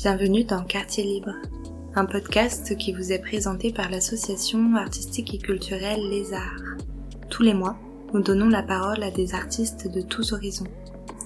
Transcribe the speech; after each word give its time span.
Bienvenue 0.00 0.44
dans 0.44 0.62
Quartier 0.62 1.02
Libre, 1.02 1.34
un 1.96 2.04
podcast 2.04 2.76
qui 2.78 2.92
vous 2.92 3.10
est 3.10 3.18
présenté 3.18 3.72
par 3.72 3.90
l'association 3.90 4.76
artistique 4.76 5.34
et 5.34 5.38
culturelle 5.38 6.08
Les 6.08 6.32
Arts. 6.32 6.76
Tous 7.28 7.42
les 7.42 7.52
mois, 7.52 7.76
nous 8.14 8.22
donnons 8.22 8.48
la 8.48 8.62
parole 8.62 9.02
à 9.02 9.10
des 9.10 9.34
artistes 9.34 9.90
de 9.92 10.00
tous 10.00 10.32
horizons. 10.32 10.68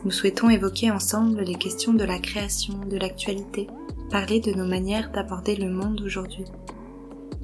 Nous 0.07 0.11
souhaitons 0.11 0.49
évoquer 0.49 0.91
ensemble 0.91 1.43
les 1.43 1.57
questions 1.57 1.93
de 1.93 2.05
la 2.05 2.19
création, 2.19 2.79
de 2.87 2.97
l'actualité, 2.97 3.67
parler 4.11 4.41
de 4.41 4.53
nos 4.53 4.67
manières 4.67 5.13
d'aborder 5.13 5.55
le 5.55 5.69
monde 5.69 6.01
aujourd'hui. 6.01 6.47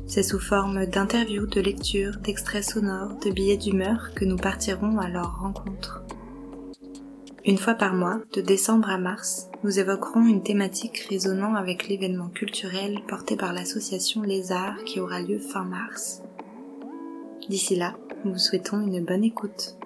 C'est 0.06 0.22
sous 0.22 0.40
forme 0.40 0.86
d'interviews, 0.86 1.46
de 1.46 1.60
lectures, 1.60 2.16
d'extraits 2.24 2.64
sonores, 2.64 3.18
de 3.22 3.30
billets 3.30 3.58
d'humeur 3.58 4.12
que 4.14 4.24
nous 4.24 4.38
partirons 4.38 4.98
à 4.98 5.10
leur 5.10 5.40
rencontre. 5.42 6.02
Une 7.48 7.56
fois 7.56 7.72
par 7.72 7.94
mois, 7.94 8.20
de 8.34 8.42
décembre 8.42 8.90
à 8.90 8.98
mars, 8.98 9.48
nous 9.64 9.78
évoquerons 9.78 10.26
une 10.26 10.42
thématique 10.42 10.98
résonnant 11.08 11.54
avec 11.54 11.88
l'événement 11.88 12.28
culturel 12.28 13.00
porté 13.08 13.38
par 13.38 13.54
l'association 13.54 14.20
Les 14.20 14.52
Arts 14.52 14.84
qui 14.84 15.00
aura 15.00 15.22
lieu 15.22 15.38
fin 15.38 15.64
mars. 15.64 16.20
D'ici 17.48 17.74
là, 17.74 17.96
nous 18.26 18.32
vous 18.32 18.38
souhaitons 18.38 18.86
une 18.86 19.02
bonne 19.02 19.24
écoute. 19.24 19.78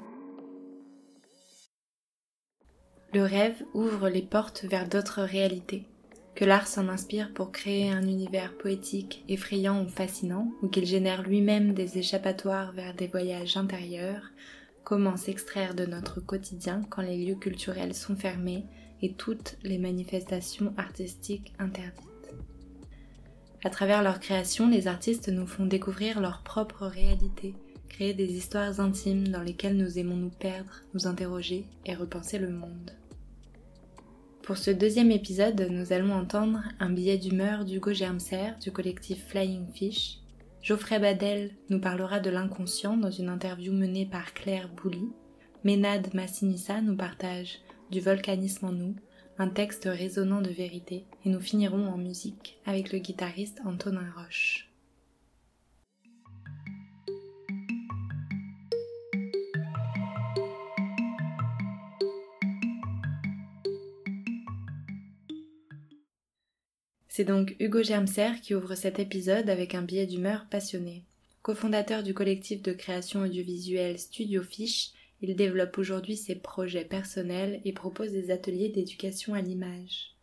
Le 3.15 3.23
rêve 3.23 3.63
ouvre 3.75 4.09
les 4.09 4.23
portes 4.23 4.65
vers 4.65 4.89
d'autres 4.89 5.23
réalités 5.23 5.85
que 6.35 6.45
l'art 6.45 6.67
s'en 6.67 6.89
inspire 6.89 7.33
pour 7.33 7.53
créer 7.53 7.91
un 7.91 8.03
univers 8.03 8.57
poétique, 8.59 9.23
effrayant 9.29 9.85
ou 9.85 9.89
fascinant, 9.89 10.51
ou 10.63 10.69
qu'il 10.69 10.87
génère 10.87 11.23
lui-même 11.23 11.75
des 11.75 11.99
échappatoires 11.99 12.73
vers 12.73 12.95
des 12.95 13.07
voyages 13.07 13.57
intérieurs, 13.57 14.33
comment 14.85 15.17
s'extraire 15.17 15.75
de 15.75 15.87
notre 15.87 16.21
quotidien 16.21 16.83
quand 16.91 17.03
les 17.03 17.25
lieux 17.25 17.37
culturels 17.37 17.95
sont 17.95 18.17
fermés 18.17 18.65
et 19.01 19.13
toutes 19.13 19.57
les 19.63 19.79
manifestations 19.79 20.73
artistiques 20.77 21.53
interdites. 21.59 22.09
À 23.65 23.71
travers 23.71 24.03
leur 24.03 24.19
création, 24.19 24.69
les 24.69 24.89
artistes 24.89 25.29
nous 25.29 25.47
font 25.47 25.67
découvrir 25.67 26.21
leur 26.21 26.43
propre 26.43 26.87
réalité, 26.87 27.55
créer 27.89 28.15
des 28.15 28.33
histoires 28.33 28.81
intimes 28.81 29.29
dans 29.29 29.43
lesquelles 29.43 29.77
nous 29.77 29.99
aimons 29.99 30.17
nous 30.17 30.31
perdre, 30.31 30.83
nous 30.95 31.07
interroger 31.07 31.67
et 31.87 31.95
repenser 31.95 32.39
le 32.39 32.51
monde. 32.51 32.93
Pour 34.43 34.57
ce 34.57 34.73
deuxième 34.73 35.13
épisode, 35.13 35.69
nous 35.71 35.93
allons 35.93 36.13
entendre 36.13 36.61
un 36.81 36.91
billet 36.91 37.19
d'humeur 37.19 37.65
d'Hugo 37.65 37.93
Germser 37.93 38.55
du 38.61 38.73
collectif 38.73 39.25
Flying 39.29 39.71
Fish. 39.73 40.22
Geoffrey 40.63 41.01
Badel 41.01 41.51
nous 41.71 41.81
parlera 41.81 42.21
de 42.21 42.31
l'inconscient 42.31 42.97
dans 42.97 43.11
une 43.11 43.29
interview 43.29 43.73
menée 43.73 44.07
par 44.07 44.33
Claire 44.33 44.69
Bouly. 44.69 45.09
Ménade 45.65 46.15
Massinissa 46.15 46.81
nous 46.81 46.97
partage 46.97 47.59
Du 47.91 48.01
volcanisme 48.01 48.67
en 48.67 48.73
nous, 48.73 48.95
un 49.39 49.49
texte 49.49 49.89
résonnant 49.91 50.41
de 50.41 50.51
vérité, 50.51 51.05
et 51.25 51.31
nous 51.31 51.41
finirons 51.41 51.89
en 51.89 51.99
musique 51.99 52.61
avec 52.65 52.93
le 52.93 53.01
guitariste 53.01 53.61
Antonin 53.65 54.07
Roche. 54.17 54.72
C'est 67.15 67.25
donc 67.25 67.57
Hugo 67.61 67.83
Germser 67.83 68.41
qui 68.41 68.55
ouvre 68.55 68.75
cet 68.75 68.99
épisode 68.99 69.51
avec 69.51 69.75
un 69.75 69.83
billet 69.83 70.07
d'humeur 70.07 70.47
passionné. 70.49 71.05
Cofondateur 71.43 72.03
du 72.03 72.15
collectif 72.15 72.63
de 72.63 72.73
création 72.73 73.21
audiovisuelle 73.21 73.99
Studio 73.99 74.43
Fish, 74.43 74.93
il 75.21 75.37
développe 75.37 75.77
aujourd'hui 75.77 76.17
ses 76.17 76.37
projets 76.37 76.87
personnels 76.87 77.61
et 77.67 77.75
propose 77.75 78.13
des 78.13 78.31
ateliers 78.31 78.71
d'éducation 78.71 79.35
à 79.35 79.43
l'image. 79.43 80.15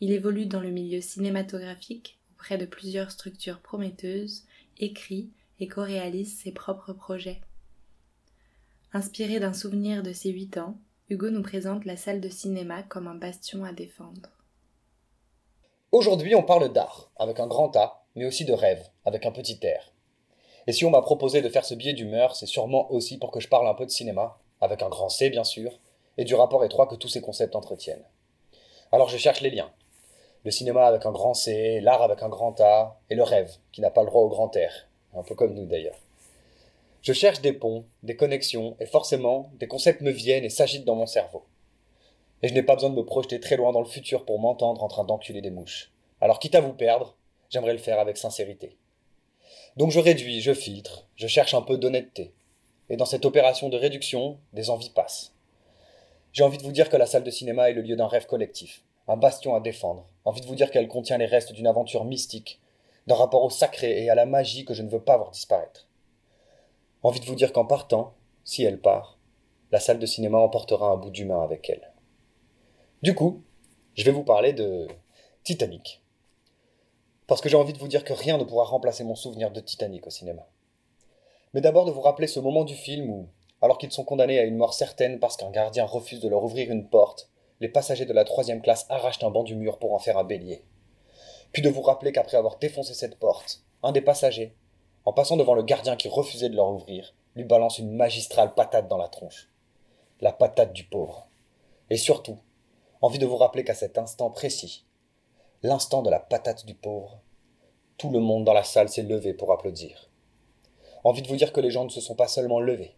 Il 0.00 0.12
évolue 0.12 0.46
dans 0.46 0.60
le 0.60 0.70
milieu 0.70 1.00
cinématographique 1.00 2.20
auprès 2.36 2.56
de 2.56 2.66
plusieurs 2.66 3.10
structures 3.10 3.58
prometteuses, 3.58 4.44
écrit 4.78 5.30
et 5.58 5.66
co-réalise 5.66 6.38
ses 6.38 6.52
propres 6.52 6.92
projets. 6.92 7.40
Inspiré 8.92 9.40
d'un 9.40 9.54
souvenir 9.54 10.04
de 10.04 10.12
ses 10.12 10.30
huit 10.30 10.56
ans, 10.56 10.78
Hugo 11.10 11.30
nous 11.30 11.42
présente 11.42 11.84
la 11.84 11.96
salle 11.96 12.20
de 12.20 12.28
cinéma 12.28 12.84
comme 12.84 13.08
un 13.08 13.16
bastion 13.16 13.64
à 13.64 13.72
défendre. 13.72 14.37
Aujourd'hui, 15.90 16.34
on 16.34 16.42
parle 16.42 16.70
d'art, 16.70 17.10
avec 17.16 17.40
un 17.40 17.46
grand 17.46 17.74
A, 17.74 18.04
mais 18.14 18.26
aussi 18.26 18.44
de 18.44 18.52
rêve, 18.52 18.90
avec 19.06 19.24
un 19.24 19.30
petit 19.30 19.58
R. 19.64 19.94
Et 20.66 20.72
si 20.72 20.84
on 20.84 20.90
m'a 20.90 21.00
proposé 21.00 21.40
de 21.40 21.48
faire 21.48 21.64
ce 21.64 21.74
billet 21.74 21.94
d'humeur, 21.94 22.36
c'est 22.36 22.44
sûrement 22.44 22.92
aussi 22.92 23.16
pour 23.16 23.30
que 23.30 23.40
je 23.40 23.48
parle 23.48 23.66
un 23.66 23.72
peu 23.72 23.86
de 23.86 23.90
cinéma, 23.90 24.36
avec 24.60 24.82
un 24.82 24.90
grand 24.90 25.08
C 25.08 25.30
bien 25.30 25.44
sûr, 25.44 25.80
et 26.18 26.24
du 26.24 26.34
rapport 26.34 26.62
étroit 26.62 26.88
que 26.88 26.94
tous 26.94 27.08
ces 27.08 27.22
concepts 27.22 27.56
entretiennent. 27.56 28.04
Alors 28.92 29.08
je 29.08 29.16
cherche 29.16 29.40
les 29.40 29.48
liens. 29.48 29.70
Le 30.44 30.50
cinéma 30.50 30.84
avec 30.84 31.06
un 31.06 31.10
grand 31.10 31.32
C, 31.32 31.80
l'art 31.80 32.02
avec 32.02 32.22
un 32.22 32.28
grand 32.28 32.60
A, 32.60 33.00
et 33.08 33.14
le 33.14 33.22
rêve, 33.22 33.56
qui 33.72 33.80
n'a 33.80 33.90
pas 33.90 34.02
le 34.02 34.08
droit 34.08 34.20
au 34.20 34.28
grand 34.28 34.54
R, 34.54 35.16
un 35.16 35.22
peu 35.22 35.34
comme 35.34 35.54
nous 35.54 35.64
d'ailleurs. 35.64 35.98
Je 37.00 37.14
cherche 37.14 37.40
des 37.40 37.54
ponts, 37.54 37.86
des 38.02 38.14
connexions, 38.14 38.76
et 38.78 38.84
forcément, 38.84 39.50
des 39.54 39.68
concepts 39.68 40.02
me 40.02 40.10
viennent 40.10 40.44
et 40.44 40.50
s'agitent 40.50 40.84
dans 40.84 40.96
mon 40.96 41.06
cerveau. 41.06 41.44
Et 42.42 42.48
je 42.48 42.54
n'ai 42.54 42.62
pas 42.62 42.74
besoin 42.74 42.90
de 42.90 42.94
me 42.94 43.04
projeter 43.04 43.40
très 43.40 43.56
loin 43.56 43.72
dans 43.72 43.80
le 43.80 43.86
futur 43.86 44.24
pour 44.24 44.38
m'entendre 44.38 44.82
en 44.82 44.88
train 44.88 45.04
d'enculer 45.04 45.40
des 45.40 45.50
mouches. 45.50 45.90
Alors 46.20 46.38
quitte 46.38 46.54
à 46.54 46.60
vous 46.60 46.72
perdre, 46.72 47.16
j'aimerais 47.50 47.72
le 47.72 47.78
faire 47.78 47.98
avec 47.98 48.16
sincérité. 48.16 48.76
Donc 49.76 49.90
je 49.90 50.00
réduis, 50.00 50.40
je 50.40 50.54
filtre, 50.54 51.06
je 51.16 51.26
cherche 51.26 51.54
un 51.54 51.62
peu 51.62 51.78
d'honnêteté. 51.78 52.32
Et 52.90 52.96
dans 52.96 53.04
cette 53.04 53.24
opération 53.24 53.68
de 53.68 53.76
réduction, 53.76 54.38
des 54.52 54.70
envies 54.70 54.90
passent. 54.90 55.34
J'ai 56.32 56.44
envie 56.44 56.58
de 56.58 56.62
vous 56.62 56.72
dire 56.72 56.88
que 56.88 56.96
la 56.96 57.06
salle 57.06 57.24
de 57.24 57.30
cinéma 57.30 57.70
est 57.70 57.74
le 57.74 57.82
lieu 57.82 57.96
d'un 57.96 58.06
rêve 58.06 58.26
collectif, 58.26 58.82
un 59.08 59.16
bastion 59.16 59.54
à 59.54 59.60
défendre. 59.60 60.06
Envie 60.24 60.40
de 60.40 60.46
vous 60.46 60.54
dire 60.54 60.70
qu'elle 60.70 60.88
contient 60.88 61.18
les 61.18 61.26
restes 61.26 61.52
d'une 61.52 61.66
aventure 61.66 62.04
mystique, 62.04 62.60
d'un 63.06 63.14
rapport 63.14 63.42
au 63.44 63.50
sacré 63.50 64.04
et 64.04 64.10
à 64.10 64.14
la 64.14 64.26
magie 64.26 64.64
que 64.64 64.74
je 64.74 64.82
ne 64.82 64.90
veux 64.90 65.00
pas 65.00 65.16
voir 65.16 65.30
disparaître. 65.30 65.88
Envie 67.02 67.20
de 67.20 67.26
vous 67.26 67.34
dire 67.34 67.52
qu'en 67.52 67.64
partant, 67.64 68.14
si 68.44 68.64
elle 68.64 68.80
part, 68.80 69.18
la 69.70 69.80
salle 69.80 69.98
de 69.98 70.06
cinéma 70.06 70.38
emportera 70.38 70.90
un 70.90 70.96
bout 70.96 71.10
d'humain 71.10 71.42
avec 71.42 71.68
elle. 71.70 71.87
Du 73.00 73.14
coup, 73.14 73.44
je 73.94 74.02
vais 74.02 74.10
vous 74.10 74.24
parler 74.24 74.52
de 74.52 74.88
Titanic. 75.44 76.02
Parce 77.28 77.40
que 77.40 77.48
j'ai 77.48 77.56
envie 77.56 77.72
de 77.72 77.78
vous 77.78 77.86
dire 77.86 78.02
que 78.02 78.12
rien 78.12 78.38
ne 78.38 78.42
pourra 78.42 78.64
remplacer 78.64 79.04
mon 79.04 79.14
souvenir 79.14 79.52
de 79.52 79.60
Titanic 79.60 80.04
au 80.08 80.10
cinéma. 80.10 80.48
Mais 81.54 81.60
d'abord 81.60 81.84
de 81.84 81.92
vous 81.92 82.00
rappeler 82.00 82.26
ce 82.26 82.40
moment 82.40 82.64
du 82.64 82.74
film 82.74 83.08
où, 83.08 83.28
alors 83.62 83.78
qu'ils 83.78 83.92
sont 83.92 84.02
condamnés 84.02 84.40
à 84.40 84.42
une 84.42 84.56
mort 84.56 84.74
certaine 84.74 85.20
parce 85.20 85.36
qu'un 85.36 85.52
gardien 85.52 85.84
refuse 85.84 86.18
de 86.18 86.28
leur 86.28 86.42
ouvrir 86.42 86.72
une 86.72 86.88
porte, 86.88 87.30
les 87.60 87.68
passagers 87.68 88.04
de 88.04 88.12
la 88.12 88.24
troisième 88.24 88.62
classe 88.62 88.84
arrachent 88.88 89.22
un 89.22 89.30
banc 89.30 89.44
du 89.44 89.54
mur 89.54 89.78
pour 89.78 89.94
en 89.94 90.00
faire 90.00 90.18
un 90.18 90.24
bélier. 90.24 90.64
Puis 91.52 91.62
de 91.62 91.70
vous 91.70 91.82
rappeler 91.82 92.10
qu'après 92.10 92.36
avoir 92.36 92.58
défoncé 92.58 92.94
cette 92.94 93.20
porte, 93.20 93.62
un 93.84 93.92
des 93.92 94.00
passagers, 94.00 94.56
en 95.04 95.12
passant 95.12 95.36
devant 95.36 95.54
le 95.54 95.62
gardien 95.62 95.94
qui 95.94 96.08
refusait 96.08 96.48
de 96.48 96.56
leur 96.56 96.72
ouvrir, 96.72 97.14
lui 97.36 97.44
balance 97.44 97.78
une 97.78 97.92
magistrale 97.92 98.54
patate 98.54 98.88
dans 98.88 98.98
la 98.98 99.06
tronche. 99.06 99.48
La 100.20 100.32
patate 100.32 100.72
du 100.72 100.82
pauvre. 100.82 101.28
Et 101.90 101.96
surtout, 101.96 102.38
envie 103.00 103.18
de 103.18 103.26
vous 103.26 103.36
rappeler 103.36 103.64
qu'à 103.64 103.74
cet 103.74 103.98
instant 103.98 104.30
précis, 104.30 104.84
l'instant 105.62 106.02
de 106.02 106.10
la 106.10 106.20
patate 106.20 106.66
du 106.66 106.74
pauvre, 106.74 107.20
tout 107.96 108.10
le 108.10 108.20
monde 108.20 108.44
dans 108.44 108.52
la 108.52 108.64
salle 108.64 108.88
s'est 108.88 109.02
levé 109.02 109.34
pour 109.34 109.52
applaudir. 109.52 110.10
Envie 111.04 111.22
de 111.22 111.28
vous 111.28 111.36
dire 111.36 111.52
que 111.52 111.60
les 111.60 111.70
gens 111.70 111.84
ne 111.84 111.90
se 111.90 112.00
sont 112.00 112.14
pas 112.14 112.28
seulement 112.28 112.60
levés, 112.60 112.96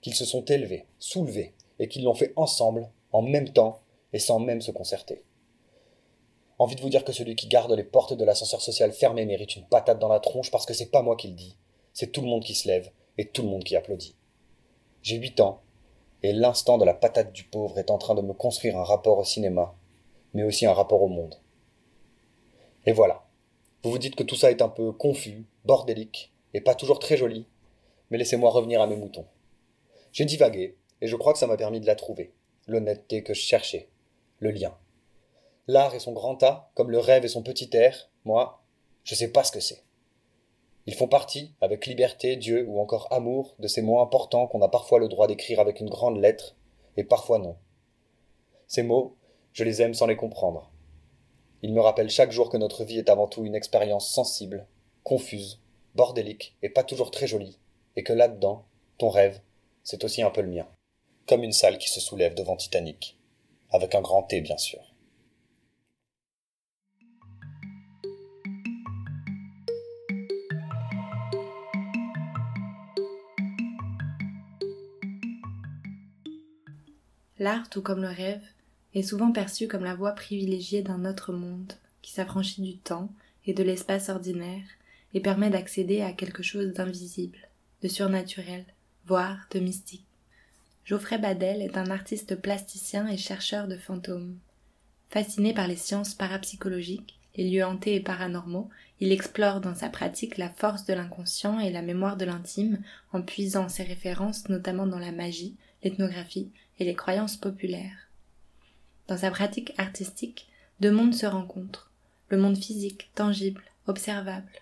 qu'ils 0.00 0.14
se 0.14 0.24
sont 0.24 0.44
élevés, 0.44 0.86
soulevés, 0.98 1.54
et 1.78 1.88
qu'ils 1.88 2.04
l'ont 2.04 2.14
fait 2.14 2.32
ensemble, 2.36 2.88
en 3.12 3.22
même 3.22 3.52
temps, 3.52 3.80
et 4.12 4.18
sans 4.18 4.38
même 4.38 4.60
se 4.60 4.70
concerter. 4.70 5.24
Envie 6.58 6.76
de 6.76 6.82
vous 6.82 6.90
dire 6.90 7.04
que 7.04 7.12
celui 7.12 7.36
qui 7.36 7.48
garde 7.48 7.72
les 7.72 7.84
portes 7.84 8.12
de 8.12 8.24
l'ascenseur 8.24 8.60
social 8.60 8.92
fermées 8.92 9.24
mérite 9.24 9.56
une 9.56 9.66
patate 9.66 9.98
dans 9.98 10.08
la 10.08 10.20
tronche 10.20 10.50
parce 10.50 10.66
que 10.66 10.74
c'est 10.74 10.90
pas 10.90 11.02
moi 11.02 11.16
qui 11.16 11.28
le 11.28 11.34
dis, 11.34 11.56
c'est 11.94 12.12
tout 12.12 12.20
le 12.20 12.26
monde 12.26 12.44
qui 12.44 12.54
se 12.54 12.68
lève 12.68 12.90
et 13.18 13.28
tout 13.28 13.42
le 13.42 13.48
monde 13.48 13.64
qui 13.64 13.76
applaudit. 13.76 14.14
J'ai 15.02 15.16
huit 15.16 15.40
ans, 15.40 15.62
et 16.22 16.32
l'instant 16.32 16.78
de 16.78 16.84
la 16.84 16.94
patate 16.94 17.32
du 17.32 17.44
pauvre 17.44 17.78
est 17.78 17.90
en 17.90 17.98
train 17.98 18.14
de 18.14 18.22
me 18.22 18.32
construire 18.32 18.76
un 18.76 18.84
rapport 18.84 19.18
au 19.18 19.24
cinéma, 19.24 19.74
mais 20.34 20.42
aussi 20.42 20.66
un 20.66 20.72
rapport 20.72 21.02
au 21.02 21.08
monde. 21.08 21.36
Et 22.86 22.92
voilà. 22.92 23.26
Vous 23.82 23.90
vous 23.90 23.98
dites 23.98 24.16
que 24.16 24.22
tout 24.22 24.36
ça 24.36 24.50
est 24.50 24.62
un 24.62 24.68
peu 24.68 24.92
confus, 24.92 25.46
bordélique, 25.64 26.32
et 26.52 26.60
pas 26.60 26.74
toujours 26.74 26.98
très 26.98 27.16
joli, 27.16 27.46
mais 28.10 28.18
laissez-moi 28.18 28.50
revenir 28.50 28.82
à 28.82 28.86
mes 28.86 28.96
moutons. 28.96 29.26
J'ai 30.12 30.24
divagué, 30.24 30.76
et 31.00 31.06
je 31.06 31.16
crois 31.16 31.32
que 31.32 31.38
ça 31.38 31.46
m'a 31.46 31.56
permis 31.56 31.80
de 31.80 31.86
la 31.86 31.94
trouver, 31.94 32.34
l'honnêteté 32.66 33.22
que 33.22 33.32
je 33.32 33.40
cherchais, 33.40 33.88
le 34.38 34.50
lien. 34.50 34.76
L'art 35.66 35.94
et 35.94 36.00
son 36.00 36.12
grand 36.12 36.42
A, 36.42 36.70
comme 36.74 36.90
le 36.90 36.98
rêve 36.98 37.24
et 37.24 37.28
son 37.28 37.42
petit 37.42 37.70
air, 37.72 38.10
moi, 38.24 38.62
je 39.04 39.14
sais 39.14 39.28
pas 39.28 39.44
ce 39.44 39.52
que 39.52 39.60
c'est. 39.60 39.84
Ils 40.86 40.94
font 40.94 41.08
partie, 41.08 41.52
avec 41.60 41.86
liberté, 41.86 42.36
Dieu 42.36 42.64
ou 42.68 42.80
encore 42.80 43.08
amour, 43.12 43.54
de 43.58 43.68
ces 43.68 43.82
mots 43.82 44.00
importants 44.00 44.46
qu'on 44.46 44.62
a 44.62 44.68
parfois 44.68 44.98
le 44.98 45.08
droit 45.08 45.26
d'écrire 45.26 45.60
avec 45.60 45.80
une 45.80 45.90
grande 45.90 46.18
lettre, 46.18 46.56
et 46.96 47.04
parfois 47.04 47.38
non. 47.38 47.56
Ces 48.66 48.82
mots, 48.82 49.16
je 49.52 49.64
les 49.64 49.82
aime 49.82 49.94
sans 49.94 50.06
les 50.06 50.16
comprendre. 50.16 50.70
Ils 51.62 51.74
me 51.74 51.80
rappellent 51.80 52.10
chaque 52.10 52.32
jour 52.32 52.48
que 52.48 52.56
notre 52.56 52.84
vie 52.84 52.98
est 52.98 53.10
avant 53.10 53.26
tout 53.26 53.44
une 53.44 53.54
expérience 53.54 54.10
sensible, 54.10 54.66
confuse, 55.02 55.60
bordélique 55.94 56.56
et 56.62 56.70
pas 56.70 56.84
toujours 56.84 57.10
très 57.10 57.26
jolie, 57.26 57.58
et 57.96 58.02
que 58.02 58.12
là-dedans, 58.12 58.64
ton 58.96 59.10
rêve, 59.10 59.40
c'est 59.82 60.04
aussi 60.04 60.22
un 60.22 60.30
peu 60.30 60.40
le 60.40 60.48
mien. 60.48 60.66
Comme 61.26 61.42
une 61.42 61.52
salle 61.52 61.78
qui 61.78 61.90
se 61.90 62.00
soulève 62.00 62.34
devant 62.34 62.56
Titanic. 62.56 63.18
Avec 63.70 63.94
un 63.94 64.00
grand 64.00 64.22
T, 64.22 64.40
bien 64.40 64.56
sûr. 64.56 64.89
L'art, 77.40 77.70
tout 77.70 77.80
comme 77.80 78.02
le 78.02 78.08
rêve, 78.08 78.42
est 78.94 79.02
souvent 79.02 79.32
perçu 79.32 79.66
comme 79.66 79.82
la 79.82 79.94
voie 79.94 80.12
privilégiée 80.12 80.82
d'un 80.82 81.06
autre 81.06 81.32
monde, 81.32 81.72
qui 82.02 82.12
s'affranchit 82.12 82.60
du 82.60 82.76
temps 82.76 83.10
et 83.46 83.54
de 83.54 83.62
l'espace 83.62 84.10
ordinaire, 84.10 84.66
et 85.14 85.20
permet 85.20 85.48
d'accéder 85.48 86.02
à 86.02 86.12
quelque 86.12 86.42
chose 86.42 86.74
d'invisible, 86.74 87.38
de 87.82 87.88
surnaturel, 87.88 88.66
voire 89.06 89.48
de 89.52 89.58
mystique. 89.58 90.04
Geoffrey 90.84 91.16
Badel 91.16 91.62
est 91.62 91.78
un 91.78 91.90
artiste 91.90 92.36
plasticien 92.36 93.08
et 93.08 93.16
chercheur 93.16 93.68
de 93.68 93.76
fantômes. 93.76 94.36
Fasciné 95.08 95.54
par 95.54 95.66
les 95.66 95.76
sciences 95.76 96.14
parapsychologiques, 96.14 97.18
les 97.36 97.48
lieux 97.48 97.64
hantés 97.64 97.94
et 97.94 98.00
paranormaux, 98.00 98.68
il 99.00 99.12
explore 99.12 99.60
dans 99.60 99.74
sa 99.74 99.88
pratique 99.88 100.36
la 100.36 100.50
force 100.50 100.84
de 100.84 100.92
l'inconscient 100.92 101.58
et 101.58 101.70
la 101.70 101.82
mémoire 101.82 102.16
de 102.16 102.26
l'intime 102.26 102.82
en 103.12 103.22
puisant 103.22 103.68
ses 103.68 103.82
références 103.82 104.48
notamment 104.48 104.86
dans 104.86 104.98
la 104.98 105.12
magie, 105.12 105.56
l'ethnographie 105.82 106.50
et 106.78 106.84
les 106.84 106.94
croyances 106.94 107.36
populaires. 107.36 108.10
Dans 109.08 109.16
sa 109.16 109.30
pratique 109.30 109.72
artistique, 109.78 110.48
deux 110.80 110.90
mondes 110.90 111.14
se 111.14 111.26
rencontrent, 111.26 111.90
le 112.28 112.36
monde 112.36 112.56
physique, 112.56 113.10
tangible, 113.14 113.62
observable, 113.86 114.52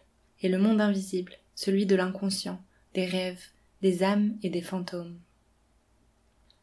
et 0.41 0.49
le 0.49 0.59
monde 0.59 0.81
invisible, 0.81 1.33
celui 1.55 1.85
de 1.85 1.97
l'inconscient, 1.97 2.63
des 2.95 3.07
rêves, 3.07 3.45
des 3.83 4.03
âmes 4.05 4.37
et 4.43 4.51
des 4.51 4.63
fantômes. 4.63 5.19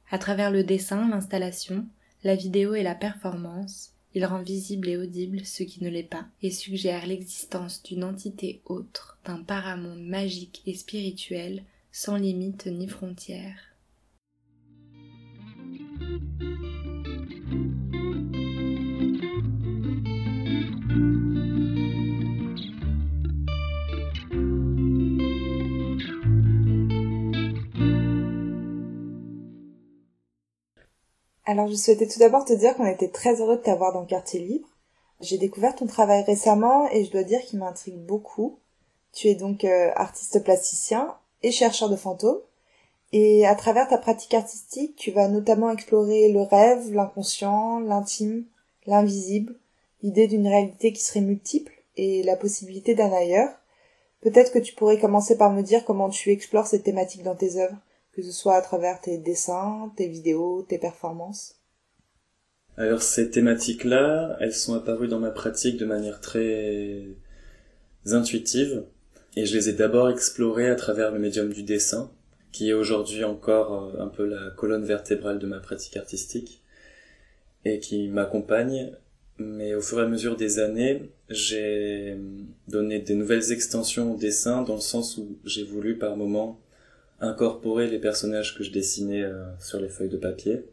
À 0.09 0.17
travers 0.17 0.51
le 0.51 0.63
dessin, 0.63 1.09
l'installation, 1.09 1.85
la 2.23 2.35
vidéo 2.35 2.73
et 2.73 2.83
la 2.83 2.95
performance, 2.95 3.91
il 4.15 4.25
rend 4.25 4.41
visible 4.41 4.87
et 4.87 4.97
audible 4.97 5.45
ce 5.45 5.63
qui 5.63 5.83
ne 5.83 5.89
l'est 5.89 6.03
pas 6.03 6.25
et 6.41 6.49
suggère 6.49 7.05
l'existence 7.05 7.83
d'une 7.83 8.05
entité 8.05 8.61
autre, 8.65 9.19
d'un 9.25 9.43
paramonde 9.43 10.01
magique 10.01 10.63
et 10.65 10.73
spirituel 10.73 11.63
sans 11.91 12.15
limite 12.15 12.65
ni 12.65 12.87
frontières. 12.87 13.64
Alors 31.47 31.67
je 31.67 31.75
souhaitais 31.75 32.07
tout 32.07 32.17
d'abord 32.17 32.43
te 32.43 32.53
dire 32.53 32.75
qu'on 32.75 32.87
était 32.87 33.09
très 33.09 33.39
heureux 33.39 33.57
de 33.57 33.61
t'avoir 33.61 33.93
dans 33.93 34.03
quartier 34.03 34.39
libre. 34.39 34.67
J'ai 35.21 35.37
découvert 35.37 35.75
ton 35.75 35.85
travail 35.85 36.23
récemment 36.23 36.89
et 36.91 37.05
je 37.05 37.11
dois 37.11 37.23
dire 37.23 37.41
qu'il 37.41 37.59
m'intrigue 37.59 37.99
beaucoup. 37.99 38.57
Tu 39.13 39.27
es 39.27 39.35
donc 39.35 39.63
euh, 39.63 39.91
artiste 39.95 40.43
plasticien 40.43 41.15
et 41.43 41.51
chercheur 41.51 41.89
de 41.89 41.95
fantômes. 41.95 42.41
Et 43.11 43.45
à 43.45 43.53
travers 43.53 43.87
ta 43.87 43.99
pratique 43.99 44.33
artistique, 44.33 44.95
tu 44.95 45.11
vas 45.11 45.27
notamment 45.27 45.69
explorer 45.69 46.31
le 46.31 46.41
rêve, 46.41 46.91
l'inconscient, 46.91 47.79
l'intime, 47.79 48.45
l'invisible, 48.87 49.55
l'idée 50.01 50.27
d'une 50.27 50.47
réalité 50.47 50.91
qui 50.91 51.01
serait 51.01 51.21
multiple 51.21 51.71
et 51.95 52.23
la 52.23 52.35
possibilité 52.35 52.95
d'un 52.95 53.13
ailleurs. 53.13 53.53
Peut-être 54.21 54.51
que 54.51 54.59
tu 54.59 54.73
pourrais 54.73 54.99
commencer 54.99 55.37
par 55.37 55.51
me 55.51 55.61
dire 55.61 55.85
comment 55.85 56.09
tu 56.09 56.31
explores 56.31 56.65
cette 56.65 56.83
thématique 56.83 57.23
dans 57.23 57.35
tes 57.35 57.57
œuvres 57.57 57.77
que 58.15 58.23
ce 58.23 58.31
soit 58.31 58.55
à 58.55 58.61
travers 58.61 59.01
tes 59.01 59.17
dessins, 59.17 59.91
tes 59.97 60.07
vidéos, 60.07 60.65
tes 60.67 60.77
performances 60.77 61.55
Alors 62.77 63.03
ces 63.03 63.29
thématiques-là, 63.29 64.37
elles 64.39 64.53
sont 64.53 64.73
apparues 64.73 65.09
dans 65.09 65.19
ma 65.19 65.31
pratique 65.31 65.77
de 65.77 65.85
manière 65.85 66.21
très 66.21 67.03
intuitive 68.05 68.85
et 69.35 69.45
je 69.45 69.55
les 69.57 69.69
ai 69.69 69.73
d'abord 69.73 70.09
explorées 70.09 70.69
à 70.69 70.75
travers 70.75 71.11
le 71.11 71.19
médium 71.19 71.51
du 71.51 71.63
dessin, 71.63 72.09
qui 72.53 72.69
est 72.69 72.73
aujourd'hui 72.73 73.25
encore 73.25 73.91
euh, 73.95 74.01
un 74.01 74.07
peu 74.07 74.25
la 74.25 74.49
colonne 74.51 74.85
vertébrale 74.85 75.39
de 75.39 75.47
ma 75.47 75.59
pratique 75.59 75.97
artistique 75.97 76.61
et 77.65 77.79
qui 77.79 78.07
m'accompagne. 78.07 78.93
Mais 79.37 79.75
au 79.75 79.81
fur 79.81 79.99
et 79.99 80.03
à 80.03 80.07
mesure 80.07 80.37
des 80.37 80.59
années, 80.59 81.11
j'ai 81.27 82.17
donné 82.69 82.99
des 82.99 83.15
nouvelles 83.15 83.51
extensions 83.51 84.13
au 84.13 84.17
dessin 84.17 84.61
dans 84.61 84.75
le 84.75 84.81
sens 84.81 85.17
où 85.17 85.37
j'ai 85.43 85.65
voulu 85.65 85.97
par 85.97 86.15
moments 86.15 86.61
incorporer 87.19 87.87
les 87.87 87.99
personnages 87.99 88.57
que 88.57 88.63
je 88.63 88.71
dessinais 88.71 89.23
euh, 89.23 89.45
sur 89.59 89.79
les 89.79 89.89
feuilles 89.89 90.09
de 90.09 90.17
papier 90.17 90.65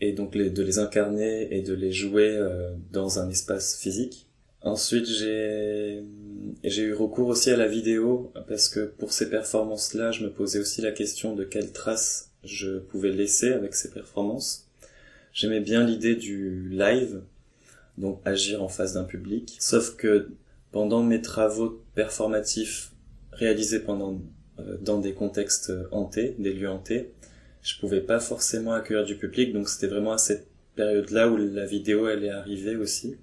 et 0.00 0.12
donc 0.12 0.32
de 0.32 0.62
les 0.62 0.78
incarner 0.78 1.54
et 1.54 1.62
de 1.62 1.74
les 1.74 1.92
jouer 1.92 2.36
euh, 2.36 2.70
dans 2.90 3.18
un 3.18 3.28
espace 3.28 3.76
physique. 3.76 4.26
Ensuite, 4.62 5.06
j'ai 5.06 6.02
j'ai 6.64 6.82
eu 6.82 6.94
recours 6.94 7.28
aussi 7.28 7.50
à 7.50 7.56
la 7.56 7.66
vidéo 7.66 8.32
parce 8.48 8.68
que 8.68 8.84
pour 8.84 9.12
ces 9.12 9.30
performances-là, 9.30 10.10
je 10.10 10.24
me 10.24 10.30
posais 10.30 10.58
aussi 10.58 10.82
la 10.82 10.92
question 10.92 11.34
de 11.34 11.44
quelles 11.44 11.72
traces 11.72 12.30
je 12.44 12.78
pouvais 12.78 13.10
laisser 13.10 13.52
avec 13.52 13.74
ces 13.74 13.90
performances. 13.90 14.68
J'aimais 15.32 15.60
bien 15.60 15.84
l'idée 15.84 16.16
du 16.16 16.68
live, 16.70 17.22
donc 17.96 18.20
agir 18.24 18.62
en 18.62 18.68
face 18.68 18.94
d'un 18.94 19.04
public. 19.04 19.56
Sauf 19.60 19.96
que 19.96 20.30
pendant 20.72 21.02
mes 21.02 21.22
travaux 21.22 21.82
performatifs 21.94 22.92
réalisés 23.32 23.80
pendant 23.80 24.20
dans 24.80 24.98
des 24.98 25.12
contextes 25.12 25.72
hantés, 25.90 26.34
des 26.38 26.52
lieux 26.52 26.68
hantés, 26.68 27.12
je 27.62 27.78
pouvais 27.78 28.00
pas 28.00 28.20
forcément 28.20 28.72
accueillir 28.72 29.04
du 29.04 29.16
public, 29.16 29.52
donc 29.52 29.68
c'était 29.68 29.86
vraiment 29.86 30.12
à 30.12 30.18
cette 30.18 30.46
période-là 30.76 31.28
où 31.28 31.36
la 31.36 31.66
vidéo 31.66 32.08
elle 32.08 32.24
est 32.24 32.30
arrivée 32.30 32.76
aussi. 32.76 33.16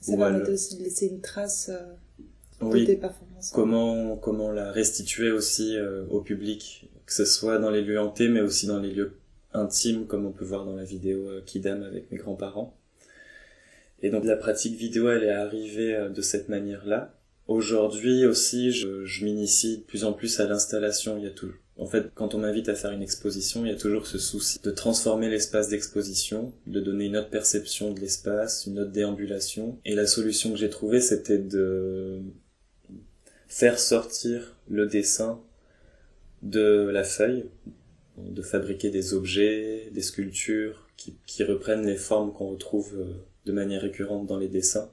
Ça 0.00 0.12
aussi 0.48 0.78
de 0.78 0.82
laisser 0.82 1.06
une 1.06 1.20
trace 1.20 1.70
euh, 1.70 2.70
de 2.70 2.84
tes 2.84 2.96
performances. 2.96 3.50
Comment 3.52 4.16
comment 4.16 4.50
la 4.50 4.72
restituer 4.72 5.30
aussi 5.30 5.76
euh, 5.76 6.06
au 6.10 6.20
public, 6.20 6.88
que 7.06 7.12
ce 7.12 7.24
soit 7.24 7.58
dans 7.58 7.70
les 7.70 7.82
lieux 7.82 8.00
hantés, 8.00 8.28
mais 8.28 8.40
aussi 8.40 8.66
dans 8.66 8.80
les 8.80 8.90
lieux 8.90 9.12
intimes, 9.52 10.06
comme 10.06 10.26
on 10.26 10.32
peut 10.32 10.44
voir 10.44 10.64
dans 10.64 10.74
la 10.74 10.84
vidéo 10.84 11.28
Kidam 11.44 11.82
avec 11.82 12.10
mes 12.10 12.16
grands-parents. 12.16 12.76
Et 14.02 14.10
donc 14.10 14.24
la 14.24 14.36
pratique 14.36 14.76
vidéo, 14.76 15.10
elle 15.10 15.24
est 15.24 15.30
arrivée 15.30 16.08
de 16.08 16.22
cette 16.22 16.48
manière-là. 16.48 17.14
Aujourd'hui 17.50 18.26
aussi, 18.26 18.70
je, 18.70 19.24
m'initie 19.24 19.78
de 19.78 19.82
plus 19.82 20.04
en 20.04 20.12
plus 20.12 20.38
à 20.38 20.46
l'installation. 20.46 21.18
Il 21.18 21.24
y 21.24 21.26
a 21.26 21.30
tout. 21.30 21.50
En 21.78 21.86
fait, 21.86 22.12
quand 22.14 22.36
on 22.36 22.38
m'invite 22.38 22.68
à 22.68 22.76
faire 22.76 22.92
une 22.92 23.02
exposition, 23.02 23.66
il 23.66 23.72
y 23.72 23.74
a 23.74 23.76
toujours 23.76 24.06
ce 24.06 24.18
souci 24.18 24.60
de 24.62 24.70
transformer 24.70 25.28
l'espace 25.28 25.68
d'exposition, 25.68 26.52
de 26.68 26.78
donner 26.78 27.06
une 27.06 27.16
autre 27.16 27.28
perception 27.28 27.92
de 27.92 27.98
l'espace, 27.98 28.66
une 28.66 28.78
autre 28.78 28.92
déambulation. 28.92 29.80
Et 29.84 29.96
la 29.96 30.06
solution 30.06 30.52
que 30.52 30.58
j'ai 30.58 30.70
trouvée, 30.70 31.00
c'était 31.00 31.38
de 31.38 32.20
faire 33.48 33.80
sortir 33.80 34.56
le 34.68 34.86
dessin 34.86 35.40
de 36.42 36.88
la 36.92 37.02
feuille, 37.02 37.46
de 38.16 38.42
fabriquer 38.42 38.90
des 38.90 39.12
objets, 39.12 39.90
des 39.90 40.02
sculptures 40.02 40.86
qui, 40.96 41.16
qui 41.26 41.42
reprennent 41.42 41.84
les 41.84 41.96
formes 41.96 42.32
qu'on 42.32 42.50
retrouve 42.50 42.94
euh, 42.96 43.12
de 43.44 43.50
manière 43.50 43.82
récurrente 43.82 44.28
dans 44.28 44.38
les 44.38 44.48
dessins 44.48 44.88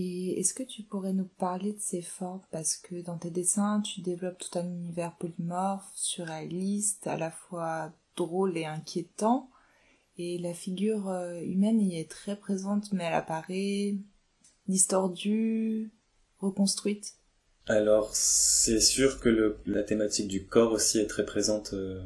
et 0.00 0.38
est-ce 0.38 0.54
que 0.54 0.62
tu 0.62 0.84
pourrais 0.84 1.12
nous 1.12 1.28
parler 1.38 1.72
de 1.72 1.80
ces 1.80 2.02
formes? 2.02 2.40
Parce 2.52 2.76
que 2.76 3.02
dans 3.02 3.18
tes 3.18 3.32
dessins, 3.32 3.80
tu 3.80 4.00
développes 4.00 4.38
tout 4.38 4.56
un 4.56 4.64
univers 4.64 5.16
polymorphe, 5.16 5.90
surréaliste, 5.92 7.08
à 7.08 7.16
la 7.16 7.32
fois 7.32 7.92
drôle 8.16 8.56
et 8.56 8.64
inquiétant. 8.64 9.50
Et 10.16 10.38
la 10.38 10.54
figure 10.54 11.08
euh, 11.08 11.40
humaine 11.40 11.80
y 11.80 11.98
est 11.98 12.08
très 12.08 12.36
présente, 12.36 12.92
mais 12.92 13.02
elle 13.02 13.14
apparaît 13.14 13.96
distordue, 14.68 15.90
reconstruite. 16.38 17.14
Alors, 17.66 18.14
c'est 18.14 18.80
sûr 18.80 19.18
que 19.18 19.58
la 19.66 19.82
thématique 19.82 20.28
du 20.28 20.46
corps 20.46 20.70
aussi 20.70 21.00
est 21.00 21.08
très 21.08 21.26
présente 21.26 21.72
euh, 21.72 22.00